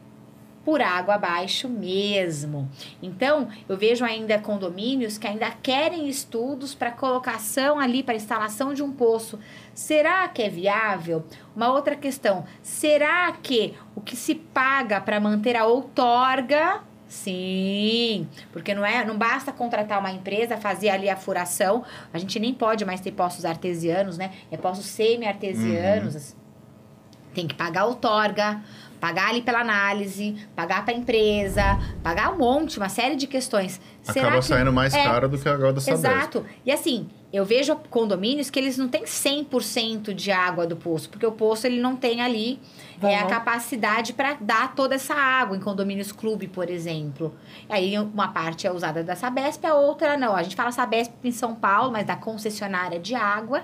por 0.67 0.81
água 0.81 1.15
abaixo 1.15 1.69
mesmo. 1.69 2.69
Então, 3.01 3.47
eu 3.69 3.77
vejo 3.77 4.03
ainda 4.03 4.37
condomínios 4.37 5.17
que 5.17 5.25
ainda 5.25 5.49
querem 5.49 6.09
estudos 6.09 6.75
para 6.75 6.91
colocação 6.91 7.79
ali, 7.79 8.03
para 8.03 8.15
instalação 8.15 8.73
de 8.73 8.83
um 8.83 8.91
poço. 8.91 9.39
Será 9.73 10.27
que 10.27 10.41
é 10.41 10.49
viável? 10.49 11.23
Uma 11.55 11.71
outra 11.71 11.95
questão, 11.95 12.43
será 12.61 13.31
que 13.31 13.75
o 13.95 14.01
que 14.01 14.13
se 14.13 14.35
paga 14.35 14.99
para 14.99 15.21
manter 15.21 15.55
a 15.55 15.65
outorga 15.65 16.81
Sim, 17.07 18.27
porque 18.51 18.75
não 18.75 18.85
é, 18.85 19.05
não 19.05 19.17
basta 19.17 19.53
contratar 19.53 19.97
uma 19.97 20.11
empresa, 20.11 20.57
fazer 20.57 20.89
ali 20.89 21.09
a 21.09 21.15
furação. 21.15 21.85
A 22.11 22.17
gente 22.17 22.37
nem 22.37 22.53
pode 22.53 22.83
mais 22.83 22.99
ter 22.99 23.13
poços 23.13 23.45
artesianos, 23.45 24.17
né? 24.17 24.33
É 24.51 24.57
poços 24.57 24.85
semi-artesianos. 24.87 26.35
Tem 27.33 27.47
que 27.47 27.55
pagar 27.55 27.83
a 27.83 27.85
outorga, 27.85 28.61
pagar 28.99 29.29
ali 29.29 29.41
pela 29.41 29.59
análise, 29.61 30.35
pagar 30.55 30.83
para 30.85 30.93
a 30.93 30.97
empresa, 30.97 31.63
pagar 32.03 32.33
um 32.33 32.37
monte, 32.37 32.77
uma 32.77 32.89
série 32.89 33.15
de 33.15 33.27
questões. 33.27 33.79
Será 34.03 34.27
Acaba 34.27 34.41
que- 34.41 34.47
saindo 34.47 34.71
mais 34.73 34.93
é, 34.93 35.03
caro 35.03 35.27
do 35.29 35.37
que 35.37 35.47
a 35.47 35.53
água 35.53 35.73
da 35.73 35.81
Sabesp. 35.81 36.05
Exato. 36.05 36.45
E 36.65 36.71
assim, 36.71 37.07
eu 37.31 37.43
vejo 37.43 37.75
condomínios 37.89 38.49
que 38.49 38.57
eles 38.57 38.77
não 38.77 38.87
têm 38.87 39.03
100% 39.05 40.13
de 40.13 40.31
água 40.31 40.65
do 40.65 40.75
poço, 40.75 41.09
porque 41.09 41.25
o 41.25 41.31
poço 41.31 41.67
ele 41.67 41.79
não 41.79 41.95
tem 41.95 42.21
ali 42.21 42.59
é, 43.01 43.17
a 43.17 43.21
não. 43.21 43.27
capacidade 43.29 44.13
para 44.13 44.37
dar 44.39 44.73
toda 44.73 44.95
essa 44.95 45.13
água 45.13 45.55
em 45.55 45.59
condomínios 45.59 46.11
clube, 46.11 46.47
por 46.47 46.69
exemplo. 46.69 47.35
Aí 47.69 47.97
uma 47.99 48.29
parte 48.29 48.65
é 48.65 48.71
usada 48.71 49.03
da 49.03 49.15
Sabesp, 49.15 49.65
a 49.65 49.73
outra 49.75 50.17
não. 50.17 50.35
A 50.35 50.41
gente 50.43 50.55
fala 50.55 50.71
Sabesp 50.71 51.13
em 51.23 51.31
São 51.31 51.53
Paulo, 51.53 51.91
mas 51.91 52.05
da 52.07 52.15
concessionária 52.15 52.97
de 52.99 53.13
água. 53.13 53.63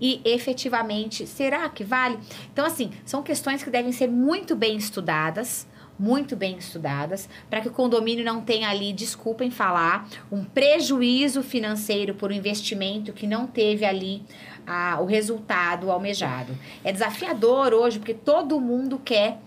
E 0.00 0.20
efetivamente, 0.24 1.26
será 1.26 1.68
que 1.68 1.84
vale? 1.84 2.18
Então, 2.52 2.64
assim, 2.64 2.90
são 3.04 3.22
questões 3.22 3.62
que 3.62 3.70
devem 3.70 3.92
ser 3.92 4.08
muito 4.08 4.54
bem 4.54 4.76
estudadas, 4.76 5.66
muito 5.98 6.36
bem 6.36 6.56
estudadas, 6.56 7.28
para 7.50 7.60
que 7.60 7.68
o 7.68 7.72
condomínio 7.72 8.24
não 8.24 8.40
tenha 8.40 8.68
ali, 8.68 8.92
desculpem 8.92 9.50
falar, 9.50 10.08
um 10.30 10.44
prejuízo 10.44 11.42
financeiro 11.42 12.14
por 12.14 12.30
um 12.30 12.34
investimento 12.34 13.12
que 13.12 13.26
não 13.26 13.46
teve 13.46 13.84
ali 13.84 14.22
ah, 14.64 14.98
o 15.00 15.06
resultado 15.06 15.90
almejado. 15.90 16.56
É 16.84 16.92
desafiador 16.92 17.74
hoje, 17.74 17.98
porque 17.98 18.14
todo 18.14 18.60
mundo 18.60 19.00
quer 19.04 19.40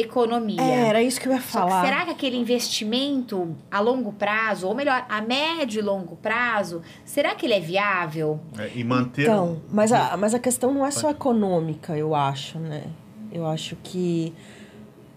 economia. 0.00 0.60
É, 0.60 0.88
era 0.88 1.02
isso 1.02 1.20
que 1.20 1.28
eu 1.28 1.32
ia 1.32 1.40
Só 1.40 1.64
que 1.64 1.70
falar. 1.70 1.84
será 1.84 2.04
que 2.04 2.10
aquele 2.12 2.36
investimento 2.36 3.56
a 3.70 3.80
longo 3.80 4.12
prazo, 4.12 4.68
ou 4.68 4.74
melhor, 4.74 5.04
a 5.08 5.20
médio 5.20 5.80
e 5.80 5.82
longo 5.82 6.16
prazo, 6.16 6.82
será 7.04 7.34
que 7.34 7.46
ele 7.46 7.54
é 7.54 7.60
viável? 7.60 8.38
É, 8.56 8.70
e 8.74 8.84
manter. 8.84 9.22
Então, 9.22 9.60
mas 9.70 9.92
a, 9.92 10.16
mas 10.16 10.34
a 10.34 10.38
questão 10.38 10.72
não 10.72 10.86
é 10.86 10.90
só 10.90 11.10
econômica, 11.10 11.96
eu 11.96 12.14
acho, 12.14 12.58
né? 12.58 12.84
Eu 13.32 13.46
acho 13.46 13.76
que, 13.82 14.32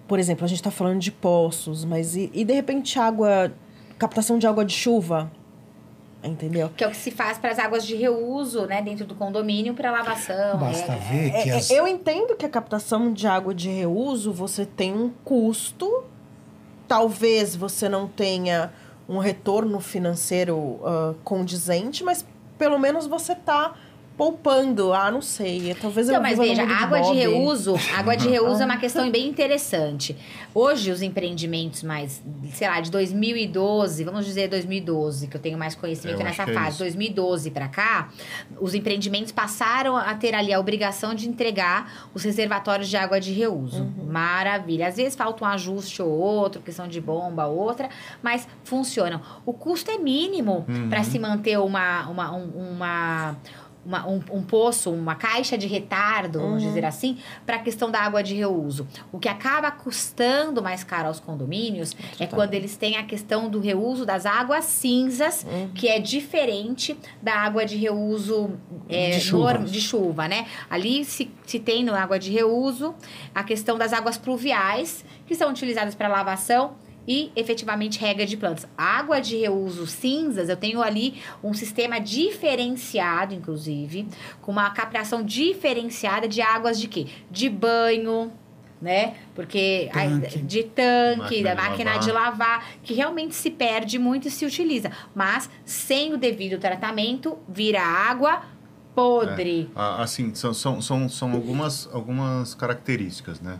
por 0.07 0.19
exemplo, 0.19 0.43
a 0.43 0.47
gente 0.47 0.57
está 0.57 0.71
falando 0.71 0.99
de 0.99 1.11
poços, 1.11 1.85
mas 1.85 2.15
e, 2.15 2.29
e 2.33 2.43
de 2.43 2.53
repente 2.53 2.99
água, 2.99 3.53
captação 3.97 4.37
de 4.37 4.47
água 4.47 4.65
de 4.65 4.73
chuva, 4.73 5.31
entendeu? 6.23 6.69
Que 6.75 6.83
é 6.83 6.87
o 6.87 6.91
que 6.91 6.97
se 6.97 7.11
faz 7.11 7.37
para 7.37 7.51
as 7.51 7.59
águas 7.59 7.85
de 7.85 7.95
reuso, 7.95 8.65
né, 8.65 8.81
dentro 8.81 9.05
do 9.05 9.15
condomínio 9.15 9.73
para 9.73 9.91
lavação. 9.91 10.57
Basta 10.59 10.93
é- 10.93 10.95
ver 10.97 11.31
que 11.43 11.49
É, 11.49 11.53
as... 11.55 11.71
é, 11.71 11.79
Eu 11.79 11.87
entendo 11.87 12.35
que 12.35 12.45
a 12.45 12.49
captação 12.49 13.11
de 13.11 13.27
água 13.27 13.53
de 13.53 13.69
reuso 13.69 14.31
você 14.31 14.65
tem 14.65 14.93
um 14.93 15.09
custo, 15.23 16.03
talvez 16.87 17.55
você 17.55 17.87
não 17.87 18.07
tenha 18.07 18.71
um 19.07 19.17
retorno 19.17 19.79
financeiro 19.79 20.79
ah, 20.83 21.13
condizente, 21.23 22.03
mas 22.03 22.25
pelo 22.57 22.77
menos 22.77 23.07
você 23.07 23.33
tá 23.35 23.73
poupando. 24.25 24.93
Ah, 24.93 25.09
não 25.09 25.19
sei. 25.19 25.75
Talvez 25.81 26.07
eu 26.07 26.13
Então, 26.13 26.21
mas 26.21 26.37
viva 26.37 26.43
no 26.43 26.49
veja, 26.49 26.65
de 26.67 26.71
água 26.83 26.99
de 27.01 27.07
Bob. 27.07 27.17
reuso, 27.17 27.75
água 27.97 28.15
de 28.15 28.29
reuso 28.29 28.61
é 28.61 28.65
uma 28.65 28.77
questão 28.85 29.09
bem 29.09 29.27
interessante. 29.27 30.15
Hoje, 30.53 30.91
os 30.91 31.01
empreendimentos 31.01 31.81
mais, 31.81 32.21
sei 32.53 32.67
lá, 32.67 32.79
de 32.81 32.91
2012, 32.91 34.03
vamos 34.03 34.23
dizer 34.27 34.47
2012, 34.47 35.25
que 35.27 35.35
eu 35.35 35.41
tenho 35.41 35.57
mais 35.57 35.73
conhecimento 35.73 36.19
Eu 36.19 36.23
nessa 36.23 36.43
é 36.43 36.53
fase, 36.53 36.69
isso. 36.69 36.77
2012 36.79 37.49
para 37.49 37.67
cá, 37.67 38.09
os 38.59 38.75
empreendimentos 38.75 39.31
passaram 39.31 39.97
a 39.97 40.13
ter 40.13 40.35
ali 40.35 40.53
a 40.53 40.59
obrigação 40.59 41.15
de 41.15 41.27
entregar 41.27 42.09
os 42.13 42.23
reservatórios 42.23 42.89
de 42.89 42.97
água 42.97 43.19
de 43.19 43.31
reuso. 43.33 43.85
Maravilha. 44.07 44.87
Às 44.87 44.97
vezes 44.97 45.15
falta 45.15 45.43
um 45.43 45.47
ajuste 45.47 45.99
ou 45.99 46.09
outro, 46.11 46.61
questão 46.61 46.87
de 46.87 47.01
bomba 47.01 47.47
ou 47.47 47.57
outra, 47.57 47.89
mas 48.21 48.47
funcionam. 48.63 49.19
O 49.47 49.51
custo 49.53 49.89
é 49.89 49.97
mínimo 49.97 50.63
para 50.91 51.03
se 51.03 51.17
manter 51.17 51.57
uma, 51.57 52.07
uma, 52.07 52.31
um- 52.35 52.71
uma 52.71 53.35
uma- 53.85 54.07
um, 54.07 54.21
um 54.31 54.43
poço, 54.43 54.91
uma 54.91 55.15
caixa 55.15 55.57
de 55.57 55.65
retardo, 55.67 56.39
vamos 56.39 56.61
dizer 56.61 56.85
assim, 56.85 57.17
para 57.45 57.55
a 57.55 57.59
questão 57.59 57.89
da 57.89 57.99
água 57.99 58.21
de 58.21 58.35
reuso. 58.35 58.87
O 59.11 59.17
que 59.19 59.27
acaba 59.27 59.71
custando 59.71 60.61
mais 60.61 60.83
caro 60.83 61.07
aos 61.07 61.19
condomínios 61.19 61.95
é 62.19 62.27
quando 62.27 62.53
eles 62.53 62.77
têm 62.77 62.97
a 62.97 63.03
questão 63.03 63.49
do 63.49 63.59
reuso 63.59 64.05
das 64.05 64.25
águas 64.25 64.65
cinzas, 64.65 65.45
que 65.75 65.87
é 65.87 65.99
diferente 65.99 66.97
da 67.21 67.33
água 67.35 67.65
de 67.65 67.77
reuso 67.77 68.51
é, 68.89 69.11
De 69.11 69.19
chuva. 69.21 69.53
norm- 69.53 69.65
de 69.65 69.81
chuva, 69.81 70.27
né? 70.27 70.45
Ali 70.69 71.03
se, 71.05 71.31
se 71.45 71.59
tem 71.59 71.83
na 71.83 71.99
água 72.01 72.19
de 72.19 72.31
reuso 72.31 72.93
a 73.33 73.43
questão 73.43 73.77
das 73.77 73.93
águas 73.93 74.17
pluviais, 74.17 75.03
que 75.25 75.33
são 75.35 75.49
utilizadas 75.49 75.95
para 75.95 76.07
lavação 76.07 76.73
e 77.07 77.31
efetivamente 77.35 77.99
rega 77.99 78.25
de 78.25 78.37
plantas. 78.37 78.67
Água 78.77 79.19
de 79.19 79.37
reuso 79.37 79.87
cinzas, 79.87 80.49
eu 80.49 80.55
tenho 80.57 80.81
ali 80.81 81.15
um 81.43 81.53
sistema 81.53 81.99
diferenciado, 81.99 83.33
inclusive, 83.33 84.07
com 84.41 84.51
uma 84.51 84.69
captação 84.69 85.23
diferenciada 85.23 86.27
de 86.27 86.41
águas 86.41 86.79
de 86.79 86.87
quê? 86.87 87.07
De 87.29 87.49
banho, 87.49 88.31
né? 88.81 89.15
Porque 89.35 89.89
a- 89.93 89.99
Tanque. 89.99 90.39
de 90.39 90.63
tanque, 90.63 91.17
Máquina 91.43 91.43
da 91.43 91.55
de 91.55 91.69
máquina 91.69 91.91
lavar. 91.91 91.99
de 92.05 92.11
lavar, 92.11 92.65
que 92.83 92.93
realmente 92.93 93.35
se 93.35 93.49
perde 93.49 93.97
muito 93.99 94.27
e 94.27 94.31
se 94.31 94.45
utiliza. 94.45 94.91
Mas 95.13 95.49
sem 95.65 96.13
o 96.13 96.17
devido 96.17 96.59
tratamento, 96.59 97.37
vira 97.47 97.81
água 97.81 98.43
podre. 98.95 99.69
Ah, 99.75 100.01
Assim, 100.03 100.33
são, 100.35 100.53
são, 100.53 100.81
são, 100.81 101.07
são 101.09 101.31
algumas, 101.31 101.87
algumas 101.93 102.53
características, 102.53 103.39
né? 103.39 103.59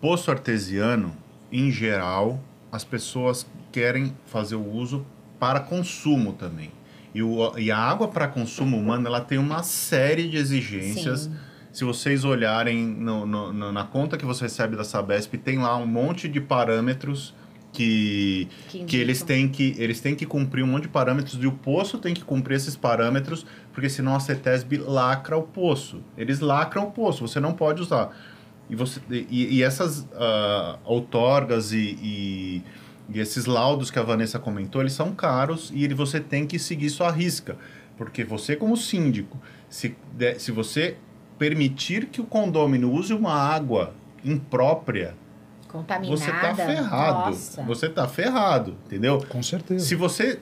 Poço 0.00 0.30
artesiano, 0.30 1.16
em 1.56 1.70
geral, 1.70 2.40
as 2.72 2.82
pessoas 2.84 3.46
querem 3.70 4.14
fazer 4.26 4.56
o 4.56 4.66
uso 4.68 5.06
para 5.38 5.60
consumo 5.60 6.32
também. 6.32 6.70
E, 7.14 7.22
o, 7.22 7.56
e 7.56 7.70
a 7.70 7.78
água 7.78 8.08
para 8.08 8.26
consumo 8.26 8.76
humano, 8.76 9.06
ela 9.06 9.20
tem 9.20 9.38
uma 9.38 9.62
série 9.62 10.28
de 10.28 10.36
exigências. 10.36 11.20
Sim. 11.22 11.32
Se 11.72 11.84
vocês 11.84 12.24
olharem 12.24 12.84
no- 12.84 13.24
no- 13.26 13.72
na 13.72 13.84
conta 13.84 14.16
que 14.16 14.24
você 14.24 14.44
recebe 14.44 14.76
da 14.76 14.82
Sabesp, 14.84 15.34
tem 15.38 15.58
lá 15.58 15.76
um 15.76 15.86
monte 15.86 16.28
de 16.28 16.40
parâmetros 16.40 17.32
que, 17.72 18.48
Que 18.68 18.84
que 18.84 18.96
eles 18.96 19.22
têm 19.22 19.48
que 19.48 19.74
eles 19.78 20.00
têm 20.00 20.14
que 20.14 20.24
cumprir 20.24 20.62
um 20.62 20.66
monte 20.68 20.82
de 20.84 20.88
parâmetros 20.88 21.42
e 21.42 21.46
o 21.46 21.50
poço 21.52 21.98
tem 21.98 22.14
que 22.14 22.22
cumprir 22.22 22.54
esses 22.56 22.76
parâmetros 22.76 23.44
porque 23.72 23.88
senão 23.88 24.14
a 24.14 24.20
CETESB 24.20 24.76
lacra 24.78 25.36
o 25.36 25.42
poço 25.42 26.00
eles 26.16 26.38
lacram 26.38 26.84
o 26.86 26.90
poço 26.92 27.26
você 27.26 27.40
não 27.40 27.52
pode 27.52 27.82
usar 27.82 28.16
e 28.70 28.74
você 28.76 29.00
e, 29.10 29.56
e 29.58 29.62
essas 29.62 30.06
ah, 30.14 30.78
outorgas 30.84 31.72
e, 31.72 31.98
e, 32.02 32.62
e 33.08 33.20
esses 33.20 33.44
laudos 33.46 33.90
que 33.90 33.98
a 33.98 34.02
Vanessa 34.02 34.38
comentou 34.38 34.80
eles 34.80 34.92
são 34.94 35.12
caros 35.14 35.70
e 35.74 35.84
ele- 35.84 35.94
você 35.94 36.18
tem 36.20 36.46
que 36.46 36.58
seguir 36.58 36.88
sua 36.90 37.10
risca 37.10 37.56
porque 37.96 38.24
você 38.24 38.56
como 38.56 38.76
síndico 38.76 39.38
se 39.68 39.94
de- 40.12 40.38
se 40.38 40.50
você 40.50 40.96
permitir 41.38 42.06
que 42.06 42.20
o 42.20 42.24
condômino 42.24 42.90
use 42.92 43.12
uma 43.12 43.32
água 43.34 43.92
imprópria 44.24 45.14
Contaminada. 45.68 46.16
você 46.16 46.30
tá 46.32 46.54
ferrado. 46.54 47.30
Nossa. 47.30 47.62
Você 47.64 47.88
tá 47.88 48.06
ferrado, 48.08 48.76
entendeu? 48.86 49.18
Com 49.28 49.42
certeza. 49.42 49.84
Se 49.84 49.94
você 49.96 50.38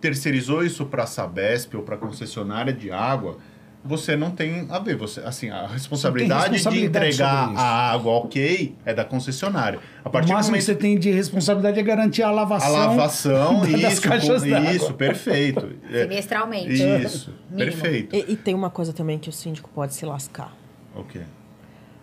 terceirizou 0.00 0.62
isso 0.62 0.84
para 0.84 1.04
a 1.04 1.06
Sabesp 1.06 1.74
ou 1.74 1.82
para 1.82 1.96
concessionária 1.96 2.72
de 2.72 2.90
água, 2.90 3.38
você 3.84 4.16
não 4.16 4.30
tem 4.30 4.66
a 4.70 4.78
ver. 4.78 4.96
Você, 4.96 5.20
assim, 5.20 5.50
a 5.50 5.66
responsabilidade, 5.66 6.52
responsabilidade 6.52 7.10
de 7.10 7.14
entregar 7.16 7.52
a 7.56 7.92
água 7.92 8.12
ok 8.12 8.74
é 8.84 8.94
da 8.94 9.04
concessionária. 9.04 9.78
A 10.04 10.08
O 10.08 10.12
partir 10.12 10.28
do 10.28 10.32
máximo 10.34 10.52
momento 10.52 10.60
que 10.66 10.72
você 10.72 10.74
tem 10.74 10.98
de 10.98 11.10
responsabilidade 11.10 11.78
é 11.78 11.82
garantir 11.82 12.22
a 12.22 12.28
a 12.28 12.30
lavação, 12.30 12.72
lavação, 12.72 13.60
das 13.80 13.92
isso, 13.92 14.02
caixas 14.02 14.42
com- 14.42 14.70
isso, 14.70 14.94
perfeito. 14.94 15.70
É, 15.92 16.02
Semestralmente. 16.02 16.72
isso, 17.04 17.30
perfeito. 17.54 18.16
E, 18.16 18.32
e 18.32 18.36
tem 18.36 18.54
uma 18.54 18.70
coisa 18.70 18.92
também 18.92 19.18
que 19.18 19.28
o 19.28 19.32
síndico 19.32 19.68
pode 19.74 19.94
se 19.94 20.04
lascar. 20.06 20.52
Ok. 20.96 21.20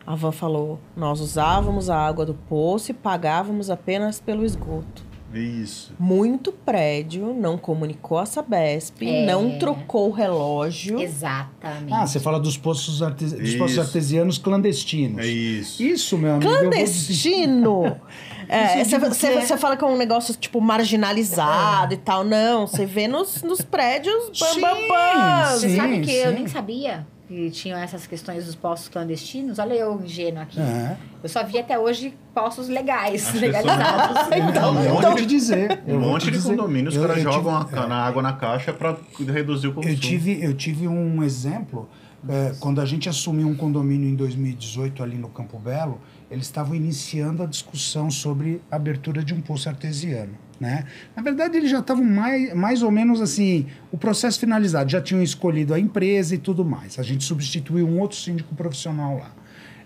A 0.06 0.16
Van 0.16 0.32
falou, 0.32 0.80
nós 0.96 1.20
usávamos 1.20 1.90
a 1.90 1.98
água 1.98 2.26
do 2.26 2.34
poço 2.34 2.92
e 2.92 2.94
pagávamos 2.94 3.70
apenas 3.70 4.20
pelo 4.20 4.44
esgoto. 4.46 5.04
Isso. 5.34 5.94
Muito 6.00 6.52
prédio 6.52 7.34
não 7.34 7.58
comunicou 7.58 8.18
a 8.18 8.26
Sabesp, 8.26 9.02
É. 9.04 9.26
não 9.26 9.58
trocou 9.58 10.10
o 10.10 10.12
relógio. 10.12 11.00
Exatamente. 11.00 11.94
Ah, 11.94 12.06
você 12.06 12.20
fala 12.20 12.40
dos 12.40 12.58
poços, 12.58 13.02
artes... 13.02 13.32
dos 13.34 13.56
poços 13.56 13.72
Isso. 13.74 13.82
artesianos 13.82 14.38
clandestinos. 14.38 15.24
É 15.24 15.28
isso. 15.28 15.82
Isso, 15.84 16.18
meu 16.18 16.34
amigo. 16.36 16.52
eu 16.52 16.60
Clandestino! 16.60 18.00
É, 18.50 18.82
eu 18.82 18.86
você 18.86 18.98
digo 18.98 19.46
que 19.48 19.54
é- 19.54 19.58
fala 19.58 19.78
que 19.78 19.84
é 19.84 19.88
um 19.88 19.96
negócio, 19.96 20.36
tipo, 20.36 20.60
marginalizado 20.60 21.94
e 21.94 21.98
tal. 21.98 22.22
Não, 22.26 22.68
você 22.68 22.86
vê 22.86 23.08
nos, 23.08 23.42
nos 23.44 23.62
prédios, 23.62 24.30
bam, 24.38 24.54
Sim, 24.54 24.60
bam, 24.60 24.88
bam. 24.90 25.46
Você 25.52 25.70
sim, 25.70 25.76
sabe 25.78 26.02
que 26.02 26.12
eu 26.12 26.32
sim. 26.32 26.36
nem 26.36 26.48
sabia 26.48 27.08
que 27.32 27.50
tinham 27.50 27.80
essas 27.80 28.06
questões 28.06 28.46
dos 28.46 28.56
postos 28.56 28.90
clandestinos? 28.90 29.58
Olha 29.58 29.74
eu 29.74 30.02
ingênuo 30.04 30.42
aqui. 30.42 30.60
É. 30.60 30.98
Eu 31.24 31.30
só 31.30 31.42
vi 31.46 31.58
até 31.58 31.80
hoje 31.80 32.14
postos 32.34 32.68
legais, 32.68 33.26
As 33.30 33.34
legalizados. 33.36 34.28
Então, 34.50 34.74
Um 34.76 34.84
eu 34.84 34.94
monte 34.96 35.22
de- 35.22 35.26
dizer. 35.28 35.82
Um 35.88 35.98
monte 36.00 36.22
te 36.24 36.26
de 36.26 36.32
dizer. 36.38 36.50
condomínios, 36.50 36.98
caras 36.98 37.10
eu 37.10 37.24
tive- 37.24 37.34
jogam 37.34 37.56
a, 37.56 37.68
é. 37.72 37.88
na 37.88 37.96
água 38.04 38.22
na 38.22 38.34
caixa 38.34 38.74
para 38.74 38.98
reduzir 39.18 39.68
o 39.70 39.74
consumo. 39.74 39.94
Eu 39.94 39.98
tive, 39.98 40.44
eu 40.44 40.54
tive 40.54 40.90
um 40.90 41.24
exemplo, 41.24 41.88
é, 42.30 42.54
quando 42.60 42.80
a 42.80 42.86
gente 42.86 43.10
assumiu 43.10 43.48
um 43.48 43.56
condomínio 43.56 44.08
em 44.08 44.16
2018 44.16 45.02
ali 45.02 45.18
no 45.18 45.30
Campo 45.30 45.58
Belo, 45.58 46.00
eles 46.30 46.46
estavam 46.46 46.76
iniciando 46.76 47.42
a 47.44 47.46
discussão 47.46 48.12
sobre 48.12 48.62
a 48.70 48.76
abertura 48.76 49.24
de 49.24 49.34
um 49.34 49.42
poço 49.42 49.68
artesiano. 49.68 50.34
Né? 50.60 50.86
Na 51.16 51.24
verdade, 51.24 51.58
eles 51.58 51.72
já 51.72 51.80
estavam 51.80 52.04
mais, 52.04 52.54
mais 52.54 52.84
ou 52.84 52.92
menos 52.92 53.20
assim, 53.20 53.66
o 53.92 53.98
processo 53.98 54.40
finalizado, 54.40 54.92
já 54.92 55.02
tinham 55.02 55.24
escolhido 55.24 55.74
a 55.74 55.80
empresa 55.80 56.36
e 56.36 56.38
tudo 56.38 56.64
mais. 56.64 57.00
A 57.00 57.04
gente 57.04 57.24
substituiu 57.24 57.88
um 57.88 58.00
outro 58.00 58.18
síndico 58.18 58.54
profissional 58.54 59.18
lá. 59.18 59.34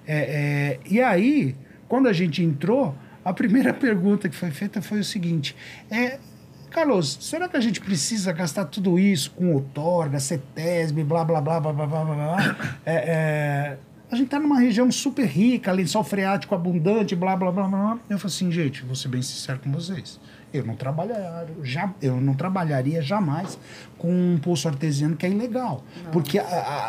É, 0.05 0.17
é, 0.17 0.79
e 0.89 1.01
aí, 1.01 1.55
quando 1.87 2.07
a 2.07 2.13
gente 2.13 2.43
entrou, 2.43 2.93
a 3.23 3.33
primeira 3.33 3.73
pergunta 3.73 4.27
que 4.27 4.35
foi 4.35 4.51
feita 4.51 4.81
foi 4.81 4.99
o 4.99 5.03
seguinte: 5.03 5.55
é, 5.89 6.19
Carlos, 6.75 7.17
será 7.21 7.47
que 7.47 7.55
a 7.55 7.61
gente 7.61 7.79
precisa 7.79 8.33
gastar 8.33 8.65
tudo 8.65 8.99
isso 8.99 9.31
com 9.31 9.53
outorga, 9.53 10.19
CETESB, 10.19 11.05
blá, 11.05 11.23
blá, 11.23 11.39
blá, 11.39 11.57
blá, 11.57 11.71
blá, 11.71 11.87
blá, 11.87 12.03
blá? 12.03 12.37
É, 12.85 12.95
é, 12.95 13.77
a 14.11 14.15
gente 14.17 14.25
está 14.25 14.37
numa 14.37 14.59
região 14.59 14.91
super 14.91 15.25
rica, 15.25 15.71
lençol 15.71 16.03
freático 16.03 16.53
abundante, 16.53 17.15
blá, 17.15 17.33
blá, 17.37 17.49
blá, 17.49 17.65
blá. 17.69 17.99
Eu 18.09 18.19
falo 18.19 18.27
assim, 18.27 18.51
gente, 18.51 18.83
vou 18.83 18.93
ser 18.93 19.07
bem 19.07 19.21
sincero 19.21 19.57
com 19.59 19.71
vocês. 19.71 20.19
Eu 20.55 20.65
não, 20.65 20.75
trabalhar, 20.75 21.45
já, 21.63 21.93
eu 22.01 22.19
não 22.21 22.33
trabalharia 22.33 23.01
jamais 23.01 23.57
com 23.97 24.09
um 24.09 24.37
poço 24.37 24.67
artesiano 24.67 25.15
que 25.15 25.25
é 25.25 25.29
ilegal. 25.29 25.83
Porque 26.11 26.39
a- 26.39 26.43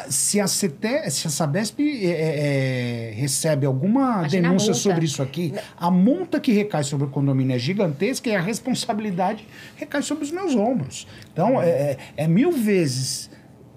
a- 0.04 0.11
se, 0.11 0.40
a 0.40 0.46
CETE, 0.46 1.11
se 1.11 1.26
a 1.26 1.30
Sabesp 1.30 1.80
é, 1.80 3.11
é, 3.11 3.12
recebe 3.16 3.66
alguma 3.66 4.18
Imagina 4.20 4.49
denúncia 4.49 4.75
sobre 4.75 5.04
isso 5.04 5.23
aqui, 5.23 5.52
a 5.78 5.90
multa 5.90 6.38
que 6.40 6.52
recai 6.52 6.85
sobre 6.85 7.06
o 7.06 7.11
condomínio 7.11 7.56
é 7.56 7.58
gigantesca 7.58 8.28
e 8.28 8.35
a 8.37 8.40
responsabilidade 8.40 9.46
recai 9.76 10.02
sobre 10.02 10.25
os 10.25 10.30
meus 10.30 10.54
ombros. 10.54 11.06
Então, 11.32 11.61
é, 11.61 11.68
é- 11.68 11.99
é 12.16 12.28
mil 12.28 12.52
vezes. 12.52 13.30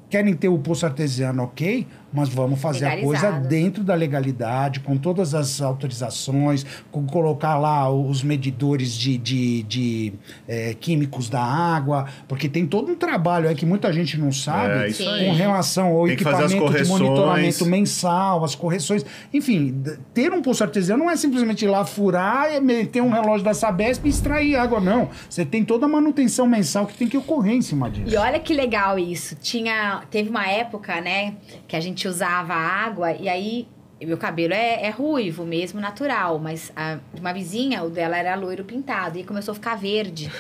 Querem 0.10 0.34
ter 0.34 0.48
o 0.50 0.58
poço 0.58 0.88
artesiano, 0.88 1.44
ok, 1.44 1.86
mas 2.12 2.30
vamos 2.30 2.60
fazer 2.60 2.86
a 2.86 2.92
coisa 3.02 3.24
Legalizado. 3.24 3.48
dentro 3.48 3.84
da 3.84 3.96
legalidade, 3.96 4.80
com 4.80 4.98
todas 4.98 5.34
as 5.34 5.62
autorizações, 5.62 6.66
com 6.92 7.06
colocar 7.06 7.58
lá 7.58 7.90
os 7.90 8.24
medidores 8.24 8.94
de, 8.94 9.18
de, 9.18 9.64
de, 9.64 10.14
eh, 10.48 10.76
químicos 10.80 11.30
da 11.30 11.42
água, 11.42 12.06
porque 12.28 12.50
tem 12.50 12.66
todo 12.66 12.92
um 12.92 12.96
trabalho 12.96 13.50
aí 13.50 13.56
que 13.56 13.66
muita 13.66 13.92
gente 13.92 14.18
não 14.18 14.32
sabe 14.32 14.90
É, 14.90 15.26
com 15.26 15.34
relação 15.34 15.88
ao 15.88 16.06
Tem 16.06 16.14
equipamento 16.14 16.74
de 16.74 16.88
monitoramento 16.88 17.66
mensal, 17.66 18.44
as 18.44 18.56
correções. 18.56 19.06
Enfim, 19.34 19.82
ter 20.14 20.32
um 20.32 20.42
poço 20.42 20.64
artesiano 20.64 21.04
não 21.04 21.12
é 21.12 21.16
simplesmente 21.16 21.66
ir 21.66 21.68
lá 21.68 21.86
furar, 21.86 22.54
e 22.54 22.60
meter 22.60 23.02
um 23.02 23.10
relógio 23.10 23.44
da 23.44 23.54
Sabesp 23.54 24.06
e 24.06 24.10
extrair 24.10 24.56
água, 24.56 24.80
não. 24.80 25.10
Você 25.30 25.46
tem 25.46 25.64
toda 25.64 25.86
a 25.86 25.90
manutenção 25.90 26.48
mensal 26.48 26.86
que 26.86 26.94
tem 26.96 27.08
que 27.08 27.18
ocorrer 27.18 27.54
em 27.54 27.62
cima 27.62 27.90
disso. 27.90 28.14
E 28.14 28.18
olha 28.18 28.40
que 28.40 28.54
legal 28.54 28.98
isso. 28.98 29.36
Tinha, 29.36 30.04
teve 30.10 30.30
uma 30.30 30.48
época, 30.48 31.00
né, 31.02 31.36
que 31.68 31.76
a 31.76 31.80
gente 31.80 31.99
usava 32.08 32.54
água 32.54 33.12
e 33.14 33.28
aí 33.28 33.68
meu 34.06 34.18
cabelo 34.18 34.54
é, 34.54 34.86
é 34.86 34.90
ruivo 34.90 35.46
mesmo, 35.46 35.80
natural, 35.80 36.40
mas 36.40 36.72
a, 36.76 37.00
uma 37.18 37.34
vizinha, 37.34 37.84
o 37.84 37.90
dela 37.90 38.18
era 38.18 38.36
loiro 38.36 38.64
pintado 38.64 39.18
e 39.18 39.24
começou 39.24 39.52
a 39.52 39.56
ficar 39.56 39.76
verde. 39.76 40.32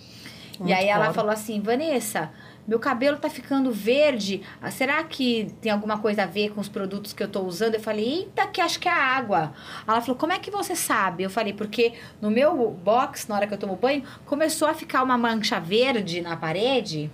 e 0.64 0.72
aí 0.72 0.86
ela 0.86 1.04
claro. 1.04 1.14
falou 1.14 1.30
assim, 1.30 1.60
Vanessa, 1.60 2.30
meu 2.68 2.78
cabelo 2.78 3.16
tá 3.16 3.30
ficando 3.30 3.72
verde. 3.72 4.42
Ah, 4.60 4.70
Será 4.70 5.02
que 5.02 5.50
tem 5.62 5.72
alguma 5.72 5.98
coisa 5.98 6.24
a 6.24 6.26
ver 6.26 6.50
com 6.50 6.60
os 6.60 6.68
produtos 6.68 7.14
que 7.14 7.22
eu 7.22 7.28
tô 7.28 7.40
usando? 7.40 7.76
Eu 7.76 7.80
falei, 7.80 8.04
eita, 8.04 8.46
que 8.46 8.60
acho 8.60 8.78
que 8.78 8.86
é 8.86 8.92
a 8.92 9.16
água. 9.16 9.54
Ela 9.86 10.02
falou, 10.02 10.16
como 10.16 10.34
é 10.34 10.38
que 10.38 10.50
você 10.50 10.76
sabe? 10.76 11.22
Eu 11.22 11.30
falei, 11.30 11.54
porque 11.54 11.94
no 12.20 12.30
meu 12.30 12.70
box, 12.70 13.26
na 13.26 13.36
hora 13.36 13.46
que 13.46 13.54
eu 13.54 13.58
tomo 13.58 13.74
banho, 13.74 14.04
começou 14.26 14.68
a 14.68 14.74
ficar 14.74 15.02
uma 15.02 15.16
mancha 15.16 15.58
verde 15.58 16.20
na 16.20 16.36
parede. 16.36 17.10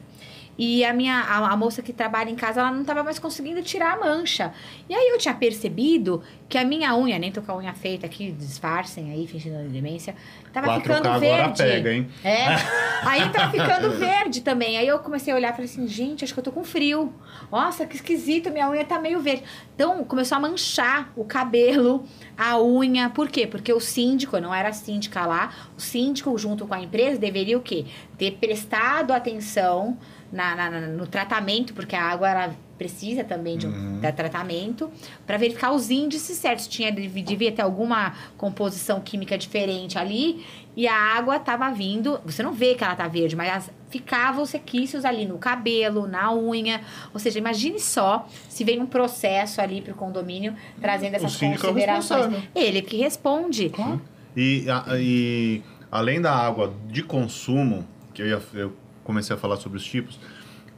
E 0.56 0.84
a 0.84 0.92
minha 0.92 1.20
a, 1.20 1.52
a 1.52 1.56
moça 1.56 1.82
que 1.82 1.92
trabalha 1.92 2.30
em 2.30 2.36
casa, 2.36 2.60
ela 2.60 2.70
não 2.70 2.82
estava 2.82 3.02
mais 3.02 3.18
conseguindo 3.18 3.62
tirar 3.62 3.94
a 3.94 3.96
mancha. 4.00 4.52
E 4.88 4.94
aí 4.94 5.08
eu 5.08 5.18
tinha 5.18 5.34
percebido 5.34 6.22
que 6.48 6.58
a 6.58 6.64
minha 6.64 6.96
unha, 6.96 7.18
nem 7.18 7.32
tô 7.32 7.42
com 7.42 7.52
a 7.52 7.56
unha 7.56 7.74
feita 7.74 8.06
aqui, 8.06 8.30
disfarcem 8.30 9.10
aí, 9.10 9.26
fingindo 9.26 9.68
demência, 9.68 10.14
tava 10.52 10.68
4K 10.68 10.80
ficando 10.80 11.08
agora 11.08 11.18
verde. 11.18 11.62
pega, 11.62 11.92
hein? 11.92 12.08
É. 12.22 12.44
Aí 13.04 13.28
tá 13.30 13.50
ficando 13.50 13.90
verde 13.90 14.40
também. 14.40 14.78
Aí 14.78 14.88
eu 14.88 14.98
comecei 14.98 15.32
a 15.32 15.36
olhar 15.36 15.48
e 15.48 15.52
falei 15.52 15.66
assim, 15.66 15.86
gente, 15.86 16.24
acho 16.24 16.32
que 16.32 16.40
eu 16.40 16.44
tô 16.44 16.52
com 16.52 16.64
frio. 16.64 17.12
Nossa, 17.52 17.84
que 17.84 17.96
esquisito, 17.96 18.50
minha 18.50 18.70
unha 18.70 18.84
tá 18.84 18.98
meio 18.98 19.20
verde. 19.20 19.42
Então 19.74 20.02
começou 20.04 20.36
a 20.36 20.40
manchar 20.40 21.12
o 21.14 21.24
cabelo, 21.24 22.04
a 22.36 22.58
unha. 22.60 23.10
Por 23.10 23.28
quê? 23.28 23.46
Porque 23.46 23.72
o 23.72 23.80
síndico, 23.80 24.36
eu 24.36 24.40
não 24.40 24.54
era 24.54 24.72
síndica 24.72 25.26
lá, 25.26 25.52
o 25.76 25.80
síndico 25.80 26.36
junto 26.38 26.66
com 26.66 26.74
a 26.74 26.80
empresa 26.80 27.18
deveria 27.18 27.58
o 27.58 27.60
quê? 27.60 27.84
Ter 28.16 28.32
prestado 28.32 29.12
atenção 29.12 29.98
na, 30.34 30.54
na- 30.56 30.80
no 30.88 31.06
tratamento, 31.06 31.72
porque 31.72 31.94
a 31.96 32.02
água 32.02 32.28
ela 32.28 32.54
precisa 32.76 33.22
também 33.22 33.56
de 33.56 33.68
um 33.68 34.00
da 34.00 34.10
tratamento, 34.10 34.90
para 35.24 35.36
verificar 35.38 35.70
os 35.72 35.90
índices 35.90 36.36
certos. 36.36 36.66
Tinha, 36.66 36.90
devia 36.90 37.52
ter 37.52 37.62
alguma 37.62 38.12
composição 38.36 39.00
química 39.00 39.38
diferente 39.38 39.96
ali, 39.96 40.44
e 40.76 40.88
a 40.88 40.94
água 41.16 41.38
tava 41.38 41.70
vindo. 41.70 42.18
Você 42.26 42.42
não 42.42 42.52
vê 42.52 42.74
que 42.74 42.82
ela 42.82 42.96
tá 42.96 43.06
verde, 43.06 43.36
mas 43.36 43.48
as- 43.48 43.70
ficavam 43.90 44.42
os 44.42 44.50
requisitos 44.50 45.04
ali 45.04 45.24
no 45.24 45.38
cabelo, 45.38 46.08
na 46.08 46.34
unha. 46.34 46.80
Ou 47.12 47.20
seja, 47.20 47.38
imagine 47.38 47.78
só 47.78 48.28
se 48.48 48.64
vem 48.64 48.80
um 48.82 48.86
processo 48.86 49.60
ali 49.60 49.80
pro 49.80 49.94
condomínio 49.94 50.52
trazendo 50.80 51.14
essas 51.14 51.40
é 51.40 51.46
o 51.46 51.50
considerações. 51.52 52.20
responsável. 52.26 52.42
Ele 52.56 52.82
que 52.82 52.96
responde. 52.96 53.68
Claro. 53.68 54.02
E, 54.36 54.68
a- 54.68 54.84
e 54.98 55.62
além 55.92 56.20
da 56.20 56.34
água 56.34 56.74
de 56.88 57.04
consumo, 57.04 57.86
que 58.12 58.20
eu, 58.20 58.26
ia- 58.26 58.42
eu 58.54 58.72
comecei 59.04 59.36
a 59.36 59.38
falar 59.38 59.56
sobre 59.56 59.78
os 59.78 59.84
tipos, 59.84 60.18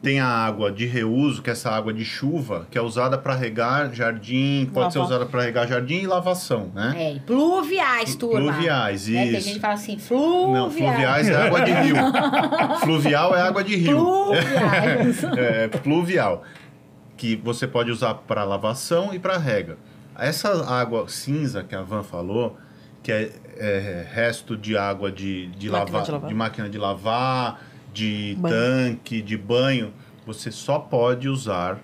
tem 0.03 0.21
a 0.21 0.27
água 0.29 0.71
de 0.71 0.85
reuso, 0.85 1.43
que 1.43 1.49
é 1.49 1.53
essa 1.53 1.71
água 1.71 1.93
de 1.93 2.05
chuva, 2.05 2.67
que 2.71 2.77
é 2.77 2.83
usada 2.83 3.17
para 3.17 3.35
regar 3.35 3.93
jardim, 3.95 4.71
pode 4.73 4.93
ser 4.93 4.99
Lavar. 4.99 5.15
usada 5.17 5.31
para 5.31 5.43
regar 5.43 5.67
jardim 5.67 6.03
e 6.03 6.07
lavação, 6.07 6.71
né? 6.75 6.95
É, 6.97 7.15
e 7.15 7.21
pluviais, 7.21 8.15
turma. 8.15 8.53
Pluviais, 8.53 9.09
Né? 9.09 9.23
Tem 9.25 9.33
isso. 9.33 9.41
gente 9.41 9.55
que 9.55 9.61
fala 9.61 9.75
assim, 9.75 9.99
fluviais. 9.99 10.53
Não, 10.55 10.71
fluviais 10.71 11.29
é 11.29 11.35
água 11.35 11.61
de 11.63 11.73
rio. 11.73 11.97
Fluvial 12.81 13.35
é 13.35 13.41
água 13.41 13.65
de 13.65 13.77
rio. 13.77 13.97
Pluviais. 13.97 15.25
É, 15.37 15.69
pluvial, 15.69 16.43
que 17.17 17.37
você 17.37 17.67
pode 17.67 17.91
usar 17.91 18.15
para 18.15 18.45
lavação 18.45 19.15
e 19.15 19.19
para 19.19 19.39
rega. 19.39 19.79
Essa 20.19 20.49
água 20.71 21.09
cinza 21.09 21.65
que 21.65 21.75
a 21.75 21.83
Van 21.83 22.03
falou, 22.03 22.57
que 23.03 23.11
é, 23.11 23.33
é 23.57 24.07
resto 24.13 24.57
de 24.57 24.77
água 24.77 25.11
de, 25.11 25.47
de, 25.49 25.69
Máquina 25.71 26.03
de 26.03 26.11
lavar. 26.13 26.29
de 26.29 26.35
máquina 26.35 26.69
de 26.69 26.79
lavar, 26.79 27.61
de 27.97 28.37
Banho. 28.39 28.55
tanque, 28.55 29.23
de 29.23 29.37
banho, 29.37 29.93
você 30.27 30.51
só 30.51 30.79
pode 30.79 31.29
usar 31.29 31.79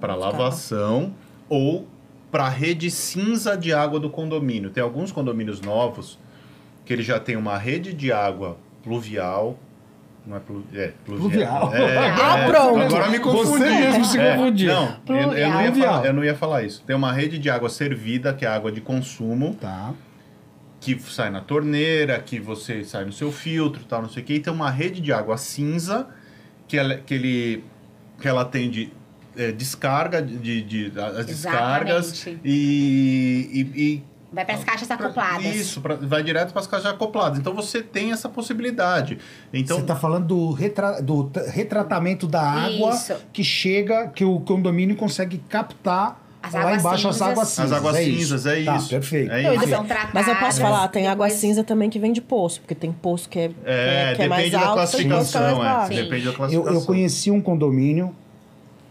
para 0.00 0.14
lavação 0.14 1.12
ou 1.48 1.86
para 2.30 2.48
rede 2.48 2.90
cinza 2.90 3.56
de 3.56 3.72
água 3.72 3.98
do 3.98 4.08
condomínio. 4.10 4.70
Tem 4.70 4.82
alguns 4.82 5.10
condomínios 5.10 5.60
novos 5.60 6.18
que 6.84 6.92
ele 6.92 7.02
já 7.02 7.18
tem 7.18 7.34
uma 7.36 7.56
rede 7.58 7.92
de 7.92 8.12
água 8.12 8.56
pluvial. 8.82 9.58
Não 10.26 10.36
é, 10.36 10.40
plu, 10.40 10.64
é 10.74 10.92
pluvial. 11.04 11.70
Pluvial. 11.70 11.74
É, 11.74 11.98
Ah, 12.20 12.38
é, 12.38 12.46
pronto. 12.50 12.80
Agora 12.80 13.08
me 13.08 13.18
confundi. 13.20 13.64
Você 13.64 13.70
mesmo 13.70 14.04
se 14.04 14.18
É, 14.18 14.36
confundiu. 14.36 14.72
Não, 14.72 14.98
eu, 15.08 15.32
eu 15.32 15.50
não 15.50 15.74
falar, 15.74 16.06
eu 16.06 16.12
não 16.12 16.24
ia 16.24 16.34
falar 16.34 16.62
isso. 16.64 16.82
Tem 16.86 16.94
uma 16.96 17.12
rede 17.12 17.38
de 17.38 17.48
água 17.48 17.68
servida, 17.68 18.32
que 18.34 18.44
é 18.44 18.48
água 18.48 18.70
de 18.70 18.80
consumo, 18.80 19.56
Tá. 19.60 19.92
Que 20.94 21.02
sai 21.12 21.30
na 21.30 21.40
torneira, 21.40 22.16
que 22.20 22.38
você 22.38 22.84
sai 22.84 23.04
no 23.04 23.12
seu 23.12 23.32
filtro, 23.32 23.82
tal, 23.84 24.02
não 24.02 24.08
sei 24.08 24.22
o 24.22 24.26
quê. 24.26 24.34
E 24.34 24.40
tem 24.40 24.52
uma 24.52 24.70
rede 24.70 25.00
de 25.00 25.12
água 25.12 25.36
cinza, 25.36 26.06
que 26.68 26.76
ela, 26.78 26.96
que 26.98 27.12
ele, 27.14 27.64
que 28.20 28.28
ela 28.28 28.42
atende 28.42 28.92
é, 29.36 29.50
descarga 29.50 30.22
de, 30.22 30.62
de- 30.62 30.92
as 31.00 31.26
descargas 31.26 32.26
e, 32.44 33.50
e- 33.74 33.82
e 33.82 34.04
Vai 34.32 34.44
para 34.44 34.54
as 34.56 34.64
caixas 34.64 34.90
acopladas. 34.90 35.44
isso, 35.44 35.80
pra- 35.80 35.94
vai 35.96 36.22
direto 36.22 36.52
para 36.52 36.60
as 36.60 36.66
caixas 36.66 36.90
acopladas. 36.90 37.38
Então 37.38 37.54
você 37.54 37.82
tem 37.82 38.12
essa 38.12 38.28
possibilidade. 38.28 39.18
Então 39.52 39.76
Você 39.76 39.82
está 39.82 39.96
falando 39.96 40.26
do, 40.26 40.52
retra- 40.52 41.00
do 41.02 41.30
retratamento 41.48 42.26
da 42.26 42.42
água 42.42 42.90
Isso. 42.94 43.14
que 43.32 43.42
chega, 43.42 44.08
que 44.08 44.24
o 44.24 44.40
condomínio 44.40 44.94
consegue 44.96 45.38
captar 45.48 46.20
As 46.46 46.52
lá 46.54 46.60
águas 46.60 46.80
embaixo 46.80 47.08
as 47.08 47.14
cinzas. 47.16 47.28
águas 47.30 47.46
As 47.48 47.48
cinzas. 47.54 47.72
águas 47.72 47.96
é 47.96 48.02
cinzas, 48.04 48.46
é 48.46 48.64
Tá, 48.64 48.76
isso. 48.76 48.88
perfeito. 48.88 49.32
É 49.32 49.54
isso. 49.54 49.64
e 49.64 49.68
São 49.68 49.82
de- 49.82 49.88
tratadas. 49.88 50.10
Mas 50.14 50.28
eu 50.28 50.36
posso 50.36 50.60
falar, 50.60 50.88
tem 50.88 51.06
água 51.08 51.26
depois- 51.26 51.40
cinza 51.40 51.64
também 51.64 51.90
que 51.90 51.98
vem 51.98 52.12
de 52.12 52.20
poço, 52.20 52.60
porque 52.60 52.74
tem 52.74 52.92
poço 52.92 53.28
que 53.28 53.38
é, 53.38 53.48
que 53.48 53.54
É, 53.64 54.12
é, 54.12 54.14
que 54.14 54.22
é 54.22 54.28
mais 54.28 54.44
depende 54.44 54.50
da 54.64 54.68
alto, 54.70 54.90
que 54.90 55.02
é 55.02 55.06
mais 55.06 55.30
classificação, 55.30 55.64
é. 55.64 55.88
Depende 55.88 56.24
da 56.24 56.30
Eu, 56.30 56.34
classificação. 56.34 56.74
eu 56.74 56.82
conheci 56.86 57.30
um 57.30 57.40
condomínio, 57.40 58.14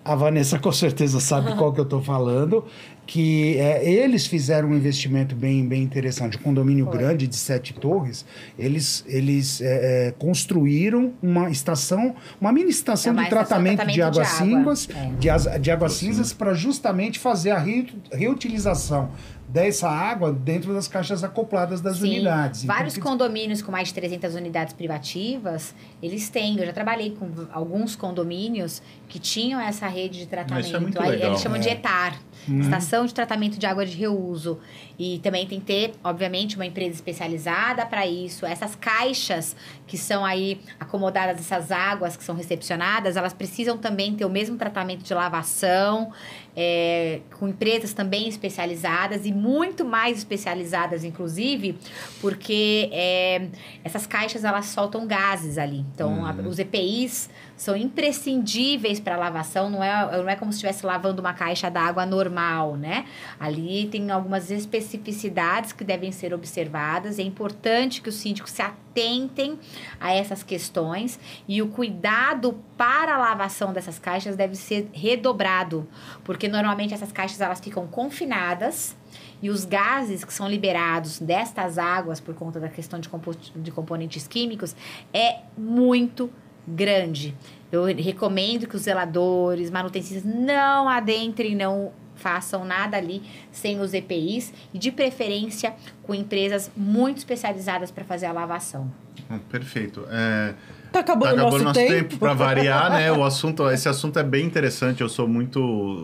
a 0.06 0.14
Vanessa 0.14 0.60
com 0.60 0.72
certeza 0.72 1.20
sabe 1.20 1.56
qual 1.56 1.74
que 1.74 1.80
eu 1.80 1.84
estou 1.84 2.00
falando, 2.02 2.64
que 3.08 3.58
é, 3.58 3.84
eles 3.92 4.26
fizeram 4.28 4.70
um 4.70 4.76
investimento 4.76 5.36
bem, 5.36 5.66
bem 5.68 5.82
interessante. 5.82 6.38
Um 6.38 6.42
condomínio 6.42 6.86
Foi. 6.86 6.98
grande 6.98 7.26
de 7.28 7.36
sete 7.36 7.74
torres, 7.74 8.24
eles, 8.58 9.04
eles 9.08 9.62
é, 9.62 10.08
é, 10.10 10.12
construíram 10.12 11.14
uma 11.22 11.50
estação, 11.50 12.16
uma 12.40 12.52
mini 12.52 12.70
estação 12.70 13.12
É 13.12 13.14
uma 13.14 13.24
de 13.24 13.30
tratamento, 13.30 13.76
tratamento 13.78 13.94
de 13.96 14.02
águas 14.04 14.28
de 14.28 14.34
água. 14.54 14.76
cinzas, 14.76 14.90
É. 14.96 15.10
de, 15.56 15.60
de 15.60 15.72
águas 15.72 15.94
cinzas 15.94 16.32
para 16.34 16.54
justamente 16.54 17.18
fazer 17.18 17.50
a 17.52 17.58
reu- 17.60 17.86
reutilização 18.12 19.10
dessa 19.56 19.90
água 19.90 20.34
dentro 20.34 20.74
das 20.74 20.86
caixas 20.86 21.24
acopladas 21.24 21.80
das 21.80 21.98
Sim, 22.00 22.10
unidades. 22.10 22.66
Então, 22.66 22.76
Vários 22.76 22.96
que- 22.96 23.00
condomínios 23.00 23.62
com 23.62 23.72
mais 23.72 23.88
de 23.88 23.94
300 23.94 24.36
unidades 24.36 24.74
privativas, 24.74 25.74
eles 26.04 26.28
têm. 26.30 26.60
Eu 26.60 26.66
já 26.66 26.74
trabalhei 26.74 27.12
com 27.12 27.30
alguns 27.54 27.96
condomínios 27.96 28.82
que 29.08 29.18
tinham 29.18 29.58
essa 29.62 29.88
rede 29.88 30.20
de 30.20 30.26
tratamento. 30.26 30.66
Isso 30.66 30.76
é 30.76 30.80
muito 30.80 31.02
Aí 31.02 31.12
legal. 31.12 31.30
Eles 31.30 31.42
chamam 31.42 31.58
de 31.58 31.70
É. 31.70 31.72
ETAR, 31.72 32.20
Estação 32.60 33.06
de 33.06 33.14
Tratamento 33.14 33.58
de 33.58 33.66
Água 33.66 33.86
de 33.86 33.96
Reuso. 33.96 34.60
E 35.00 35.20
também 35.20 35.48
tem 35.48 35.60
que 35.60 35.66
ter, 35.66 35.94
obviamente, 36.04 36.56
uma 36.58 36.66
empresa 36.66 36.92
especializada 36.94 37.86
para 37.86 38.06
isso. 38.06 38.46
Essas 38.46 38.76
caixas 38.76 39.56
que 39.88 39.98
são 39.98 40.26
aí 40.26 40.60
acomodadas, 40.80 41.40
essas 41.40 41.72
águas 41.72 42.18
que 42.18 42.24
são 42.26 42.36
recepcionadas, 42.36 43.16
elas 43.16 43.32
precisam 43.34 43.78
também 43.78 44.14
ter 44.16 44.26
o 44.26 44.30
mesmo 44.30 44.58
tratamento 44.58 45.04
de 45.04 45.14
lavação, 45.14 46.12
é, 46.56 47.20
com 47.38 47.48
empresas 47.50 47.94
também 47.94 48.28
especializadas 48.30 49.26
e 49.26 49.32
muito 49.34 49.84
mais 49.84 50.18
especializadas, 50.20 51.04
inclusive, 51.04 51.78
porque 52.22 52.90
é, 52.92 53.48
essas 53.84 54.08
caixas 54.08 54.44
elas 54.44 54.68
soltam 54.68 55.06
gases 55.06 55.58
ali. 55.58 55.86
Então, 55.94 56.26
a- 56.26 56.32
os 56.48 56.58
EPIs 56.60 57.30
são 57.56 57.76
imprescindíveis 57.76 59.00
para 59.00 59.18
lavação. 59.18 59.70
Não 59.70 59.84
é, 59.84 60.18
não 60.18 60.30
é 60.30 60.36
como 60.36 60.52
se 60.52 60.58
estivesse 60.58 60.86
lavando 60.86 61.22
uma 61.22 61.34
caixa 61.34 61.70
d'água 61.70 62.06
normal, 62.06 62.76
né? 62.76 63.06
Ali 63.40 63.88
tem 63.88 64.12
algumas 64.12 64.52
especificidades 64.52 65.72
que 65.72 65.84
devem 65.84 66.12
ser 66.12 66.34
observadas. 66.34 67.20
É 67.20 67.24
importante 67.24 68.02
que 68.02 68.10
os 68.10 68.16
síndicos 68.16 68.52
se 68.52 68.62
atentem 68.62 69.58
a 70.00 70.14
essas 70.14 70.44
questões 70.44 71.20
e 71.48 71.62
o 71.62 71.68
cuidado 71.68 72.60
para 72.78 73.16
a 73.16 73.18
lavação 73.18 73.74
dessas 73.74 74.00
caixas 74.00 74.36
deve 74.36 74.56
ser 74.56 74.90
redobrado, 74.94 75.88
porque 76.24 76.48
normalmente 76.48 76.94
essas 76.94 77.12
caixas 77.12 77.40
elas 77.42 77.60
ficam 77.60 77.88
confinadas 77.88 78.96
e 79.42 79.50
os 79.50 79.66
gases 79.66 80.24
que 80.24 80.34
são 80.34 80.50
liberados 80.50 81.20
destas 81.20 81.78
águas 81.78 82.20
por 82.20 82.34
conta 82.34 82.60
da 82.60 82.70
questão 82.70 83.00
de, 83.00 83.10
compo 83.10 83.36
de 83.36 83.72
componentes 83.72 84.28
químicos 84.28 84.76
é 85.14 85.40
muito 85.58 86.32
grande. 86.68 87.36
Eu 87.72 87.84
recomendo 87.86 88.68
que 88.68 88.76
os 88.76 88.84
zeladores, 88.84 89.70
manutencistas 89.70 90.24
não 90.24 90.88
adentrem, 90.88 91.56
não 91.56 91.92
façam 92.16 92.64
nada 92.64 92.96
ali 92.96 93.22
sem 93.52 93.80
os 93.80 93.94
EPIs 93.94 94.54
e 94.74 94.80
de 94.80 94.92
preferência 94.92 95.74
com 96.04 96.16
empresas 96.16 96.72
muito 96.76 97.18
especializadas 97.18 97.92
para 97.92 98.06
fazer 98.06 98.26
a 98.28 98.32
lavação. 98.32 98.90
Hum, 99.30 99.40
Perfeito. 99.50 100.06
É, 100.10 100.54
Tá 100.92 101.02
acabando 101.02 101.36
tá 101.36 101.44
o 101.44 101.48
acabando 101.48 101.52
nosso 101.52 101.64
nosso 101.66 101.80
tempo. 101.80 102.10
tempo 102.10 102.18
para 102.20 102.34
variar, 102.34 102.90
né? 102.92 103.12
O 103.12 103.22
assunto, 103.26 103.70
esse 103.70 103.90
assunto 103.90 104.18
é 104.18 104.24
bem 104.24 104.46
interessante. 104.46 105.02
Eu 105.02 105.10
sou 105.10 105.28
muito, 105.28 105.60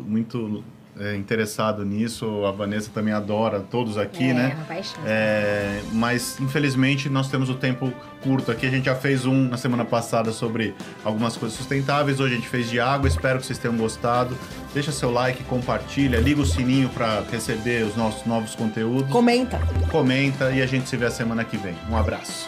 muito 0.06 0.62
é, 1.00 1.16
interessado 1.16 1.86
nisso. 1.86 2.46
A 2.46 2.52
Vanessa 2.52 2.90
também 2.94 3.14
adora 3.14 3.60
todos 3.60 3.98
aqui, 3.98 4.30
é, 4.30 4.34
né? 4.34 4.54
uma 4.56 4.66
paixão. 4.66 5.02
É, 5.06 5.82
mas 5.94 6.40
infelizmente 6.40 7.10
nós 7.10 7.30
temos 7.30 7.50
o 7.50 7.56
tempo 7.56 7.92
curto 8.22 8.52
aqui. 8.52 8.66
A 8.66 8.70
gente 8.70 8.86
já 8.86 8.96
fez 8.96 9.26
um 9.26 9.48
na 9.48 9.58
semana 9.58 9.86
passada 9.86 10.32
sobre 10.32 10.74
algumas 11.04 11.38
coisas 11.38 11.58
sustentáveis. 11.58 12.20
Hoje 12.20 12.34
a 12.34 12.38
gente 12.38 12.48
fez 12.48 12.70
de 12.70 12.80
água. 12.80 13.08
Espero 13.08 13.40
que 13.40 13.46
vocês 13.46 13.60
tenham 13.60 13.78
gostado. 13.78 14.38
Deixa 14.74 14.92
seu 14.92 15.12
like, 15.12 15.44
compartilha, 15.44 16.20
liga 16.20 16.42
o 16.42 16.46
sininho 16.46 16.90
para 16.90 17.22
receber 17.32 17.84
os 17.84 17.96
nossos 17.96 18.26
novos 18.26 18.56
conteúdos. 18.56 19.10
Comenta. 19.12 19.60
Comenta 19.90 20.52
e 20.52 20.62
a 20.62 20.66
gente 20.66 20.88
se 20.88 20.96
vê 20.96 21.06
a 21.06 21.12
semana 21.12 21.44
que 21.44 21.58
vem. 21.58 21.76
Um 21.90 21.98
abraço. 21.98 22.48